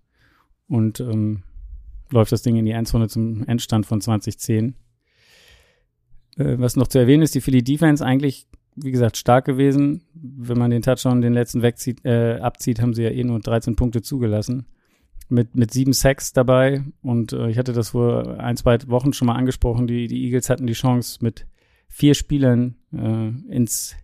und 0.68 1.00
ähm, 1.00 1.44
läuft 2.12 2.32
das 2.32 2.42
Ding 2.42 2.56
in 2.56 2.66
die 2.66 2.72
Endzone 2.72 3.08
zum 3.08 3.46
Endstand 3.48 3.86
von 3.86 4.02
2010. 4.02 4.76
Äh, 6.38 6.60
was 6.60 6.76
noch 6.76 6.88
zu 6.88 7.00
erwähnen 7.00 7.24
ist, 7.24 7.36
die 7.36 7.42
Philly 7.42 7.64
Defense 7.64 8.06
eigentlich, 8.06 8.48
wie 8.76 8.92
gesagt, 8.92 9.18
stark 9.18 9.46
gewesen. 9.46 10.04
Wenn 10.14 10.58
man 10.58 10.72
den 10.72 10.82
Touchdown, 10.82 11.22
den 11.22 11.34
letzten 11.34 11.62
wegzieht, 11.62 12.06
äh, 12.06 12.40
abzieht, 12.40 12.82
haben 12.82 12.94
sie 12.94 13.04
ja 13.04 13.10
eh 13.10 13.24
nur 13.24 13.40
13 13.40 13.76
Punkte 13.76 14.02
zugelassen. 14.02 14.66
Mit, 15.30 15.56
mit 15.56 15.72
sieben 15.72 15.94
Sacks 15.94 16.34
dabei. 16.34 16.84
Und 17.02 17.34
äh, 17.34 17.50
ich 17.50 17.58
hatte 17.58 17.74
das 17.74 17.90
vor 17.90 18.40
ein, 18.40 18.58
zwei 18.58 18.78
Wochen 18.88 19.14
schon 19.14 19.28
mal 19.28 19.36
angesprochen. 19.36 19.88
Die, 19.88 20.08
die 20.08 20.26
Eagles 20.26 20.50
hatten 20.50 20.68
die 20.68 20.74
Chance, 20.74 21.20
mit 21.22 21.48
vier 21.92 22.16
Spielern 22.16 22.76
äh, 22.94 23.54
ins 23.54 23.96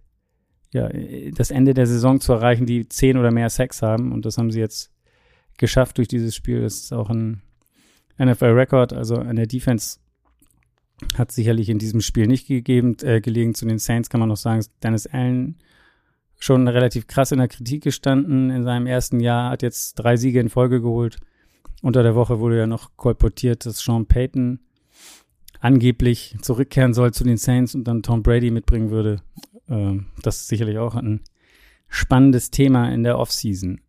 ja, 0.71 0.89
das 1.33 1.49
Ende 1.49 1.73
der 1.73 1.87
Saison 1.87 2.19
zu 2.19 2.33
erreichen, 2.33 2.65
die 2.65 2.87
zehn 2.89 3.17
oder 3.17 3.31
mehr 3.31 3.49
Sacks 3.49 3.81
haben. 3.81 4.11
Und 4.11 4.25
das 4.25 4.37
haben 4.37 4.51
sie 4.51 4.59
jetzt 4.59 4.91
geschafft 5.57 5.97
durch 5.97 6.09
dieses 6.09 6.35
Spiel. 6.35 6.61
Das 6.61 6.75
ist 6.75 6.93
auch 6.93 7.09
ein 7.09 7.41
NFL-Record, 8.19 8.93
also 8.93 9.15
an 9.15 9.37
der 9.37 9.47
Defense 9.47 9.99
hat 11.15 11.31
sicherlich 11.31 11.69
in 11.69 11.77
diesem 11.77 12.01
Spiel 12.01 12.27
nicht 12.27 12.47
gegeben. 12.47 12.97
Äh, 13.03 13.21
gelegen 13.21 13.53
zu 13.53 13.65
den 13.65 13.79
Saints 13.79 14.09
kann 14.09 14.19
man 14.19 14.29
noch 14.29 14.37
sagen, 14.37 14.65
Dennis 14.83 15.07
Allen 15.07 15.55
schon 16.39 16.67
relativ 16.67 17.07
krass 17.07 17.31
in 17.31 17.39
der 17.39 17.47
Kritik 17.47 17.83
gestanden 17.83 18.49
in 18.49 18.63
seinem 18.63 18.87
ersten 18.87 19.19
Jahr, 19.19 19.51
hat 19.51 19.63
jetzt 19.63 19.95
drei 19.95 20.17
Siege 20.17 20.39
in 20.39 20.49
Folge 20.49 20.81
geholt. 20.81 21.17
Unter 21.81 22.03
der 22.03 22.15
Woche 22.15 22.39
wurde 22.39 22.57
ja 22.57 22.67
noch 22.67 22.91
kolportiert, 22.97 23.65
dass 23.65 23.79
Sean 23.79 24.07
Payton 24.07 24.59
angeblich 25.59 26.35
zurückkehren 26.41 26.93
soll 26.93 27.13
zu 27.13 27.23
den 27.23 27.37
Saints 27.37 27.75
und 27.75 27.85
dann 27.85 28.03
Tom 28.03 28.23
Brady 28.23 28.51
mitbringen 28.51 28.89
würde. 28.89 29.21
Äh, 29.67 29.99
das 30.21 30.41
ist 30.41 30.47
sicherlich 30.47 30.77
auch 30.77 30.95
ein 30.95 31.21
spannendes 31.87 32.51
Thema 32.51 32.89
in 32.91 33.03
der 33.03 33.17
Offseason. 33.17 33.81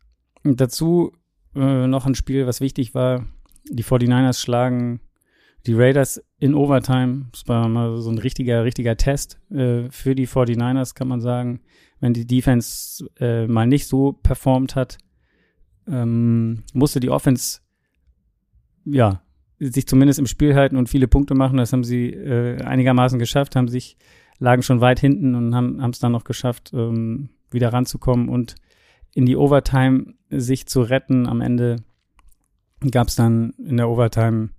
Dazu 0.43 1.11
äh, 1.55 1.87
noch 1.87 2.05
ein 2.05 2.15
Spiel, 2.15 2.47
was 2.47 2.61
wichtig 2.61 2.93
war, 2.93 3.25
die 3.69 3.83
49ers 3.83 4.39
schlagen 4.39 5.01
die 5.65 5.73
Raiders 5.73 6.23
in 6.39 6.53
Overtime. 6.53 7.27
Das 7.31 7.47
war 7.47 7.67
mal 7.67 7.97
so 8.01 8.09
ein 8.09 8.17
richtiger, 8.17 8.63
richtiger 8.63 8.97
Test 8.97 9.39
äh, 9.51 9.89
für 9.89 10.15
die 10.15 10.27
49ers, 10.27 10.95
kann 10.95 11.07
man 11.07 11.21
sagen. 11.21 11.61
Wenn 11.99 12.13
die 12.13 12.25
Defense 12.25 13.05
äh, 13.19 13.45
mal 13.47 13.67
nicht 13.67 13.87
so 13.87 14.13
performt 14.13 14.75
hat, 14.75 14.97
ähm, 15.87 16.63
musste 16.73 16.99
die 16.99 17.09
Offense 17.09 17.59
ja 18.85 19.21
sich 19.59 19.87
zumindest 19.87 20.19
im 20.19 20.27
Spiel 20.27 20.55
halten 20.55 20.77
und 20.77 20.89
viele 20.89 21.07
Punkte 21.07 21.35
machen. 21.35 21.57
Das 21.57 21.73
haben 21.73 21.83
sie 21.83 22.09
äh, 22.09 22.61
einigermaßen 22.61 23.19
geschafft, 23.19 23.55
haben 23.55 23.67
sich 23.67 23.97
lagen 24.39 24.63
schon 24.63 24.81
weit 24.81 24.99
hinten 24.99 25.35
und 25.35 25.53
haben 25.53 25.89
es 25.91 25.99
dann 25.99 26.13
noch 26.13 26.23
geschafft, 26.23 26.71
ähm, 26.73 27.29
wieder 27.51 27.73
ranzukommen 27.73 28.29
und 28.29 28.55
in 29.13 29.25
die 29.25 29.35
Overtime 29.35 30.13
sich 30.29 30.65
zu 30.65 30.81
retten. 30.81 31.27
Am 31.27 31.41
Ende 31.41 31.77
gab 32.89 33.09
es 33.09 33.15
dann 33.15 33.51
in 33.57 33.77
der 33.77 33.89
Overtime 33.89 34.49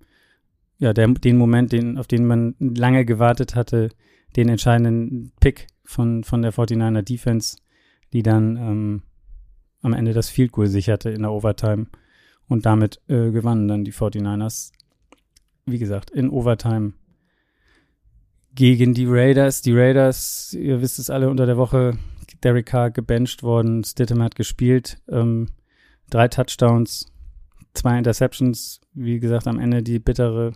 ja 0.77 0.93
der, 0.93 1.07
den 1.07 1.37
Moment, 1.37 1.71
den, 1.71 1.97
auf 1.97 2.07
den 2.07 2.25
man 2.25 2.55
lange 2.59 3.05
gewartet 3.05 3.55
hatte, 3.55 3.89
den 4.35 4.49
entscheidenden 4.49 5.31
Pick 5.39 5.67
von, 5.83 6.23
von 6.23 6.41
der 6.41 6.53
49er 6.53 7.01
Defense, 7.01 7.57
die 8.13 8.23
dann 8.23 8.57
ähm, 8.57 9.01
am 9.81 9.93
Ende 9.93 10.13
das 10.13 10.29
Field 10.29 10.51
Goal 10.51 10.67
sicherte 10.67 11.09
in 11.09 11.23
der 11.23 11.31
Overtime 11.31 11.87
und 12.47 12.65
damit 12.65 13.01
äh, 13.07 13.31
gewannen 13.31 13.67
dann 13.67 13.83
die 13.83 13.93
49ers. 13.93 14.71
Wie 15.65 15.79
gesagt, 15.79 16.09
in 16.11 16.29
Overtime 16.29 16.93
gegen 18.53 18.93
die 18.93 19.05
Raiders. 19.07 19.61
Die 19.61 19.73
Raiders, 19.73 20.53
ihr 20.53 20.81
wisst 20.81 20.99
es 20.99 21.09
alle, 21.09 21.29
unter 21.29 21.45
der 21.45 21.57
Woche 21.57 21.97
Derek 22.43 22.65
Carr 22.65 22.91
gebencht 22.91 23.43
worden, 23.43 23.83
Stidham 23.83 24.23
hat 24.23 24.35
gespielt, 24.35 24.97
ähm, 25.07 25.49
drei 26.09 26.27
Touchdowns, 26.27 27.11
zwei 27.73 27.97
Interceptions, 27.97 28.81
wie 28.93 29.19
gesagt, 29.19 29.47
am 29.47 29.59
Ende 29.59 29.83
die 29.83 29.99
bittere 29.99 30.53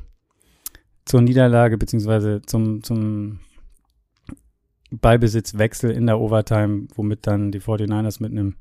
zur 1.06 1.22
Niederlage 1.22 1.78
beziehungsweise 1.78 2.42
zum, 2.42 2.82
zum 2.82 3.40
Ballbesitzwechsel 4.90 5.92
in 5.92 6.08
der 6.08 6.20
Overtime, 6.20 6.88
womit 6.96 7.28
dann 7.28 7.52
die 7.52 7.62
49ers 7.62 8.22
mit 8.22 8.32
einem 8.32 8.56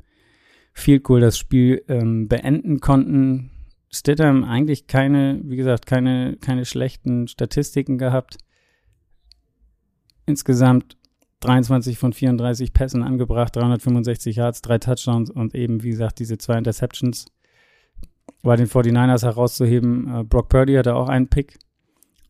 Field 0.72 1.04
Goal 1.04 1.20
das 1.20 1.38
Spiel 1.38 1.82
ähm, 1.88 2.28
beenden 2.28 2.80
konnten. 2.80 3.50
Stidham 3.94 4.44
eigentlich 4.44 4.86
keine, 4.86 5.40
wie 5.44 5.56
gesagt, 5.56 5.86
keine, 5.86 6.36
keine 6.40 6.64
schlechten 6.64 7.28
Statistiken 7.28 7.96
gehabt. 7.96 8.38
Insgesamt 10.26 10.96
23 11.40 11.98
von 11.98 12.12
34 12.12 12.72
Pässen 12.72 13.02
angebracht, 13.02 13.54
365 13.54 14.36
Yards, 14.36 14.62
drei 14.62 14.78
Touchdowns 14.78 15.30
und 15.30 15.54
eben, 15.54 15.82
wie 15.82 15.90
gesagt, 15.90 16.18
diese 16.18 16.38
zwei 16.38 16.58
Interceptions. 16.58 17.26
Bei 18.42 18.56
den 18.56 18.66
49ers 18.66 19.22
herauszuheben, 19.22 20.20
äh, 20.20 20.24
Brock 20.24 20.48
Purdy 20.48 20.74
hatte 20.74 20.94
auch 20.94 21.08
einen 21.08 21.28
Pick, 21.28 21.58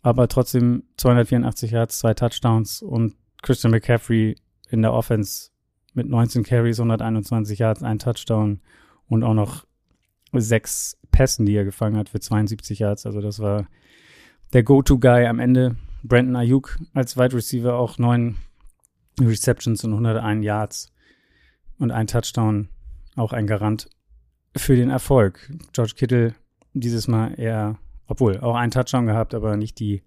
aber 0.02 0.28
trotzdem 0.28 0.84
284 0.96 1.70
Yards, 1.70 1.98
zwei 1.98 2.14
Touchdowns 2.14 2.82
und 2.82 3.14
Christian 3.42 3.70
McCaffrey 3.70 4.36
in 4.68 4.82
der 4.82 4.92
Offense 4.92 5.50
mit 5.92 6.08
19 6.08 6.42
Carries, 6.42 6.78
121 6.78 7.58
Yards, 7.58 7.82
ein 7.82 7.98
Touchdown 7.98 8.60
und 9.06 9.22
auch 9.22 9.34
noch 9.34 9.64
sechs 10.42 10.96
Pässen, 11.10 11.46
die 11.46 11.54
er 11.54 11.64
gefangen 11.64 11.96
hat 11.96 12.08
für 12.08 12.20
72 12.20 12.78
Yards. 12.78 13.06
Also 13.06 13.20
das 13.20 13.38
war 13.38 13.66
der 14.52 14.62
Go-To-Guy 14.62 15.26
am 15.26 15.38
Ende. 15.38 15.76
Brandon 16.02 16.36
Ayuk 16.36 16.78
als 16.92 17.16
Wide 17.16 17.34
Receiver 17.34 17.74
auch 17.74 17.98
neun 17.98 18.36
Receptions 19.20 19.84
und 19.84 19.92
101 19.92 20.44
Yards 20.44 20.92
und 21.78 21.90
ein 21.90 22.06
Touchdown, 22.06 22.68
auch 23.16 23.32
ein 23.32 23.46
Garant 23.46 23.88
für 24.56 24.76
den 24.76 24.90
Erfolg. 24.90 25.50
George 25.72 25.94
Kittle 25.96 26.34
dieses 26.72 27.08
Mal 27.08 27.38
eher, 27.38 27.78
obwohl 28.06 28.38
auch 28.40 28.56
ein 28.56 28.70
Touchdown 28.70 29.06
gehabt, 29.06 29.34
aber 29.34 29.56
nicht 29.56 29.78
die, 29.78 30.02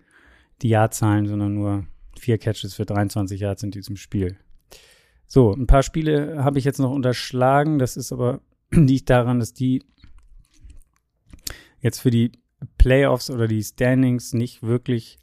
die 0.61 0.69
Yardzahlen, 0.69 1.27
sondern 1.27 1.53
nur 1.53 1.85
vier 2.19 2.37
Catches 2.37 2.73
für 2.73 2.85
23 2.85 3.39
Yards 3.39 3.63
in 3.63 3.71
diesem 3.71 3.95
Spiel. 3.95 4.37
So, 5.27 5.53
ein 5.53 5.67
paar 5.67 5.83
Spiele 5.83 6.43
habe 6.43 6.59
ich 6.59 6.65
jetzt 6.65 6.79
noch 6.79 6.91
unterschlagen. 6.91 7.79
Das 7.79 7.97
ist 7.97 8.11
aber 8.11 8.41
liegt 8.71 9.09
daran, 9.09 9.39
dass 9.39 9.53
die 9.53 9.83
jetzt 11.87 11.99
für 11.99 12.11
die 12.11 12.31
Playoffs 12.77 13.29
oder 13.29 13.47
die 13.47 13.63
Standings 13.63 14.33
nicht 14.33 14.63
wirklich, 14.63 15.19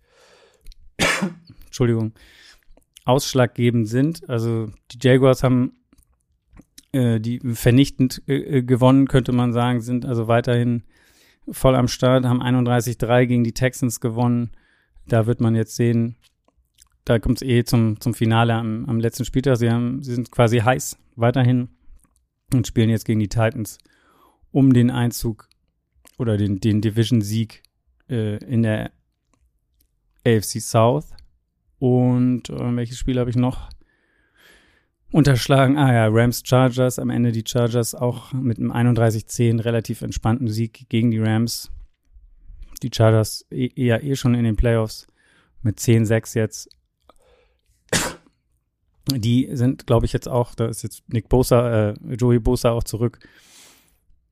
Entschuldigung, 1.66 2.12
ausschlaggebend 3.05 3.88
sind. 3.88 4.29
Also 4.29 4.70
die 4.90 4.98
Jaguars 5.00 5.42
haben 5.42 5.77
äh, 6.92 7.20
die 7.20 7.40
vernichtend 7.40 8.22
äh, 8.27 8.62
gewonnen, 8.62 9.09
könnte 9.09 9.33
man 9.33 9.53
sagen, 9.53 9.81
sind 9.81 10.07
also 10.07 10.27
weiterhin 10.29 10.85
voll 11.50 11.74
am 11.74 11.88
Start, 11.88 12.24
haben 12.24 12.42
31-3 12.42 13.27
gegen 13.27 13.44
die 13.44 13.53
Texans 13.53 14.00
gewonnen. 14.00 14.53
Da 15.07 15.27
wird 15.27 15.40
man 15.40 15.55
jetzt 15.55 15.77
sehen, 15.77 16.16
da 17.05 17.18
kommt 17.18 17.42
es 17.42 17.48
eh 17.48 17.64
zum, 17.64 18.00
zum 18.00 18.14
Finale 18.14 18.55
am, 18.55 18.87
am 18.87 18.98
letzten 18.98 19.27
Spieltag. 19.27 19.59
Sie, 19.59 19.70
haben, 19.70 20.03
sie 20.03 20.14
sind 20.14 20.31
quasi 20.31 20.59
heiß 20.59 20.96
weiterhin 21.16 21.68
und 22.55 22.66
spielen 22.66 22.88
jetzt 22.88 23.05
gegen 23.05 23.20
die 23.20 23.29
Titans 23.29 23.79
um 24.50 24.72
den 24.72 24.90
Einzug 24.90 25.48
oder 26.18 26.37
den, 26.37 26.61
den 26.61 26.81
Division-Sieg 26.81 27.62
äh, 28.09 28.37
in 28.44 28.62
der 28.62 28.92
AFC 30.24 30.61
South. 30.61 31.07
Und 31.79 32.50
äh, 32.50 32.77
welches 32.77 32.98
Spiel 32.98 33.18
habe 33.18 33.31
ich 33.31 33.37
noch 33.37 33.68
unterschlagen? 35.12 35.77
Ah 35.77 35.92
ja, 35.92 36.09
Rams 36.09 36.42
Chargers. 36.44 36.98
Am 36.98 37.11
Ende 37.11 37.33
die 37.33 37.44
Chargers 37.46 37.94
auch 37.94 38.33
mit 38.33 38.59
einem 38.59 38.72
31-10 38.72 39.64
relativ 39.64 40.03
entspannten 40.03 40.48
Sieg 40.48 40.87
gegen 40.88 41.11
die 41.11 41.20
Rams. 41.20 41.70
Die 42.83 42.90
Chargers 42.92 43.46
e 43.50 43.70
eher 43.74 44.03
eh 44.03 44.16
schon 44.16 44.35
in 44.35 44.44
den 44.44 44.57
Playoffs 44.57 45.07
mit 45.62 45.79
10-6 45.79 46.37
jetzt. 46.37 46.68
Die 49.11 49.48
sind, 49.53 49.87
glaube 49.87 50.07
ich, 50.07 50.12
jetzt 50.12 50.29
auch, 50.29 50.55
da 50.55 50.66
ist 50.66 50.83
jetzt 50.83 51.03
Nick 51.09 51.29
Bosa, 51.29 51.90
äh, 51.90 51.94
Joey 52.14 52.38
Bosa 52.38 52.70
auch 52.70 52.85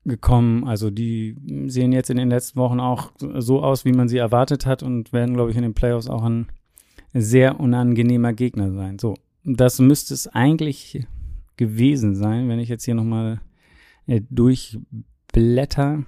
zurückgekommen. 0.03 0.65
Also 0.65 0.89
die 0.89 1.35
sehen 1.67 1.91
jetzt 1.91 2.09
in 2.09 2.17
den 2.17 2.29
letzten 2.29 2.59
Wochen 2.59 2.79
auch 2.79 3.11
so 3.17 3.63
aus, 3.63 3.85
wie 3.85 3.93
man 3.93 4.07
sie 4.07 4.17
erwartet 4.17 4.65
hat 4.65 4.83
und 4.83 5.13
werden, 5.13 5.35
glaube 5.35 5.51
ich, 5.51 5.57
in 5.57 5.63
den 5.63 5.73
Playoffs 5.73 6.09
auch 6.09 6.23
ein 6.23 6.47
sehr 7.13 7.59
unangenehmer 7.59 8.33
Gegner 8.33 8.71
sein. 8.71 8.99
So, 8.99 9.15
das 9.43 9.79
müsste 9.79 10.13
es 10.13 10.27
eigentlich 10.27 11.05
gewesen 11.57 12.15
sein, 12.15 12.49
wenn 12.49 12.59
ich 12.59 12.69
jetzt 12.69 12.85
hier 12.85 12.95
nochmal 12.95 13.41
äh, 14.07 14.21
durchblätter. 14.29 16.03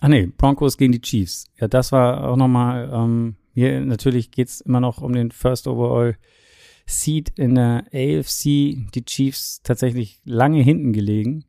Ah 0.00 0.08
nee, 0.08 0.26
Broncos 0.26 0.76
gegen 0.76 0.92
die 0.92 1.00
Chiefs. 1.00 1.46
Ja, 1.58 1.68
das 1.68 1.92
war 1.92 2.28
auch 2.28 2.36
nochmal, 2.36 2.90
ähm, 2.92 3.36
hier 3.52 3.80
natürlich 3.80 4.30
geht's 4.30 4.60
immer 4.60 4.80
noch 4.80 5.02
um 5.02 5.12
den 5.12 5.30
First 5.30 5.66
Overall 5.66 6.16
Seed 6.86 7.32
in 7.36 7.56
der 7.56 7.84
AFC. 7.92 8.90
Die 8.94 9.04
Chiefs 9.04 9.62
tatsächlich 9.62 10.20
lange 10.24 10.62
hinten 10.62 10.92
gelegen 10.92 11.44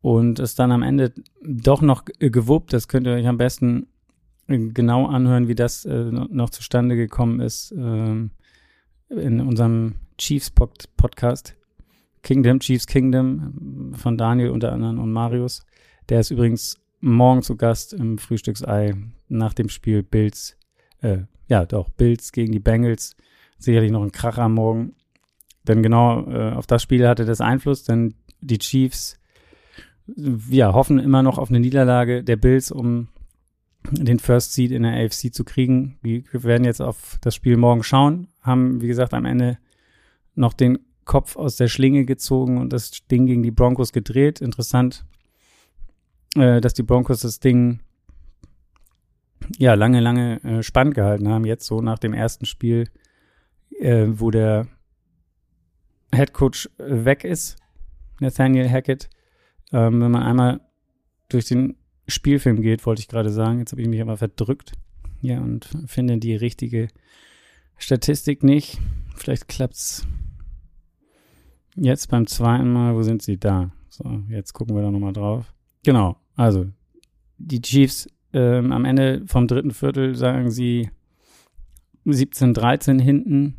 und 0.00 0.38
es 0.38 0.54
dann 0.54 0.72
am 0.72 0.82
Ende 0.82 1.12
doch 1.42 1.82
noch 1.82 2.04
gewuppt. 2.18 2.72
Das 2.72 2.88
könnt 2.88 3.06
ihr 3.06 3.14
euch 3.14 3.26
am 3.26 3.38
besten 3.38 3.86
genau 4.46 5.06
anhören, 5.06 5.48
wie 5.48 5.54
das 5.54 5.84
äh, 5.84 6.04
noch 6.10 6.50
zustande 6.50 6.96
gekommen 6.96 7.40
ist 7.40 7.72
äh, 7.72 8.28
in 9.08 9.40
unserem 9.40 9.94
Chiefs 10.18 10.50
Podcast. 10.50 11.56
Kingdom, 12.22 12.60
Chiefs 12.60 12.86
Kingdom 12.86 13.92
von 13.94 14.16
Daniel 14.16 14.50
unter 14.50 14.72
anderem 14.72 14.98
und 14.98 15.12
Marius. 15.12 15.64
Der 16.08 16.20
ist 16.20 16.30
übrigens 16.30 16.78
morgen 17.00 17.42
zu 17.42 17.56
Gast 17.56 17.92
im 17.92 18.18
Frühstücksei 18.18 18.94
nach 19.28 19.54
dem 19.54 19.68
Spiel 19.68 20.02
Bills. 20.02 20.56
Äh, 21.00 21.22
ja, 21.48 21.66
doch, 21.66 21.90
Bills 21.90 22.32
gegen 22.32 22.52
die 22.52 22.60
Bengals. 22.60 23.16
Sicherlich 23.64 23.90
noch 23.90 24.02
ein 24.02 24.12
Kracher 24.12 24.48
morgen. 24.48 24.94
Denn 25.66 25.82
genau 25.82 26.26
äh, 26.28 26.52
auf 26.52 26.66
das 26.66 26.82
Spiel 26.82 27.08
hatte 27.08 27.24
das 27.24 27.40
Einfluss, 27.40 27.84
denn 27.84 28.14
die 28.40 28.58
Chiefs 28.58 29.18
ja, 30.50 30.72
hoffen 30.74 30.98
immer 30.98 31.22
noch 31.22 31.38
auf 31.38 31.48
eine 31.48 31.60
Niederlage 31.60 32.22
der 32.22 32.36
Bills, 32.36 32.70
um 32.70 33.08
den 33.90 34.18
First 34.18 34.52
Seed 34.52 34.70
in 34.70 34.82
der 34.82 34.92
AFC 34.92 35.32
zu 35.32 35.44
kriegen. 35.44 35.98
Wir 36.02 36.24
werden 36.44 36.64
jetzt 36.64 36.80
auf 36.80 37.18
das 37.20 37.34
Spiel 37.34 37.56
morgen 37.56 37.82
schauen, 37.82 38.28
haben, 38.42 38.80
wie 38.80 38.86
gesagt, 38.86 39.14
am 39.14 39.24
Ende 39.24 39.58
noch 40.34 40.52
den 40.52 40.78
Kopf 41.04 41.36
aus 41.36 41.56
der 41.56 41.68
Schlinge 41.68 42.04
gezogen 42.04 42.58
und 42.58 42.72
das 42.72 42.90
Ding 43.10 43.26
gegen 43.26 43.42
die 43.42 43.50
Broncos 43.50 43.92
gedreht. 43.92 44.40
Interessant, 44.40 45.04
äh, 46.34 46.60
dass 46.60 46.74
die 46.74 46.82
Broncos 46.82 47.20
das 47.20 47.40
Ding 47.40 47.80
ja 49.58 49.74
lange, 49.74 50.00
lange 50.00 50.42
äh, 50.44 50.62
spannend 50.62 50.94
gehalten 50.94 51.28
haben. 51.28 51.44
Jetzt 51.44 51.66
so 51.66 51.82
nach 51.82 51.98
dem 51.98 52.14
ersten 52.14 52.46
Spiel, 52.46 52.88
äh, 53.78 54.06
wo 54.08 54.30
der 54.30 54.66
Head 56.14 56.32
Coach 56.32 56.68
äh, 56.78 57.04
weg 57.04 57.24
ist, 57.24 57.56
Nathaniel 58.20 58.68
Hackett. 58.68 59.08
Ähm, 59.72 60.00
wenn 60.00 60.10
man 60.10 60.22
einmal 60.22 60.60
durch 61.28 61.46
den 61.46 61.76
Spielfilm 62.06 62.60
geht, 62.60 62.84
wollte 62.86 63.00
ich 63.00 63.08
gerade 63.08 63.30
sagen. 63.30 63.58
Jetzt 63.58 63.72
habe 63.72 63.82
ich 63.82 63.88
mich 63.88 64.00
aber 64.00 64.16
verdrückt. 64.16 64.72
Ja, 65.20 65.40
und 65.40 65.68
finde 65.86 66.18
die 66.18 66.36
richtige 66.36 66.88
Statistik 67.78 68.42
nicht. 68.42 68.78
Vielleicht 69.16 69.48
klappt's 69.48 70.06
jetzt 71.76 72.08
beim 72.10 72.26
zweiten 72.26 72.72
Mal. 72.72 72.94
Wo 72.94 73.02
sind 73.02 73.22
sie? 73.22 73.38
Da. 73.38 73.72
So, 73.88 74.22
jetzt 74.28 74.52
gucken 74.52 74.74
wir 74.76 74.82
da 74.82 74.90
nochmal 74.90 75.12
drauf. 75.12 75.52
Genau. 75.84 76.16
Also, 76.36 76.66
die 77.38 77.62
Chiefs 77.62 78.08
ähm, 78.32 78.72
am 78.72 78.84
Ende 78.84 79.22
vom 79.26 79.46
dritten 79.46 79.70
Viertel 79.70 80.14
sagen 80.14 80.50
sie 80.50 80.90
17-13 82.06 83.00
hinten. 83.00 83.56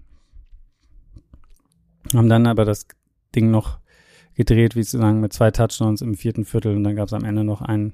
Haben 2.14 2.30
dann 2.30 2.48
aber 2.48 2.66
das 2.66 2.88
Ding 3.36 3.52
noch 3.52 3.80
gedreht, 4.36 4.76
wie 4.76 4.84
zu 4.84 4.98
sagen, 4.98 5.22
mit 5.22 5.34
zwei 5.34 5.52
Touchdowns 5.52 6.02
im 6.02 6.16
vierten 6.16 6.46
Viertel. 6.46 6.76
Und 6.76 6.84
dann 6.84 6.96
gab 6.96 7.08
es 7.08 7.14
am 7.14 7.24
Ende 7.24 7.44
noch 7.44 7.62
einen 7.62 7.94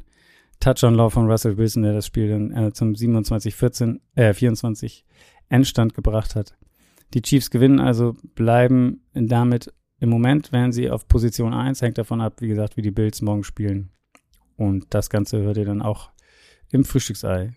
Touchdown-Lauf 0.59 1.13
von 1.13 1.29
Russell 1.29 1.57
Wilson, 1.57 1.83
der 1.83 1.93
das 1.93 2.05
Spiel 2.05 2.29
dann 2.29 2.51
äh, 2.51 2.73
zum 2.73 2.93
27-14, 2.93 3.99
äh, 4.15 4.33
24 4.33 5.05
Endstand 5.49 5.93
gebracht 5.93 6.35
hat. 6.35 6.55
Die 7.13 7.21
Chiefs 7.21 7.49
gewinnen 7.49 7.79
also, 7.79 8.15
bleiben 8.35 9.01
damit 9.13 9.73
im 9.99 10.09
Moment, 10.09 10.51
wären 10.51 10.71
sie 10.71 10.89
auf 10.89 11.07
Position 11.07 11.53
1, 11.53 11.81
hängt 11.81 11.97
davon 11.97 12.21
ab, 12.21 12.41
wie 12.41 12.47
gesagt, 12.47 12.77
wie 12.77 12.81
die 12.81 12.91
Bills 12.91 13.21
morgen 13.21 13.43
spielen. 13.43 13.91
Und 14.55 14.93
das 14.93 15.09
Ganze 15.09 15.41
hört 15.41 15.57
ihr 15.57 15.65
dann 15.65 15.81
auch 15.81 16.11
im 16.69 16.85
Frühstücksei. 16.85 17.53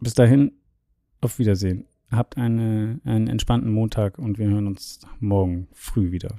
Bis 0.00 0.14
dahin, 0.14 0.52
auf 1.20 1.38
Wiedersehen. 1.38 1.86
Habt 2.12 2.36
eine, 2.36 3.00
einen 3.04 3.26
entspannten 3.26 3.72
Montag 3.72 4.18
und 4.18 4.38
wir 4.38 4.46
hören 4.46 4.66
uns 4.66 5.00
morgen 5.18 5.66
früh 5.72 6.12
wieder. 6.12 6.36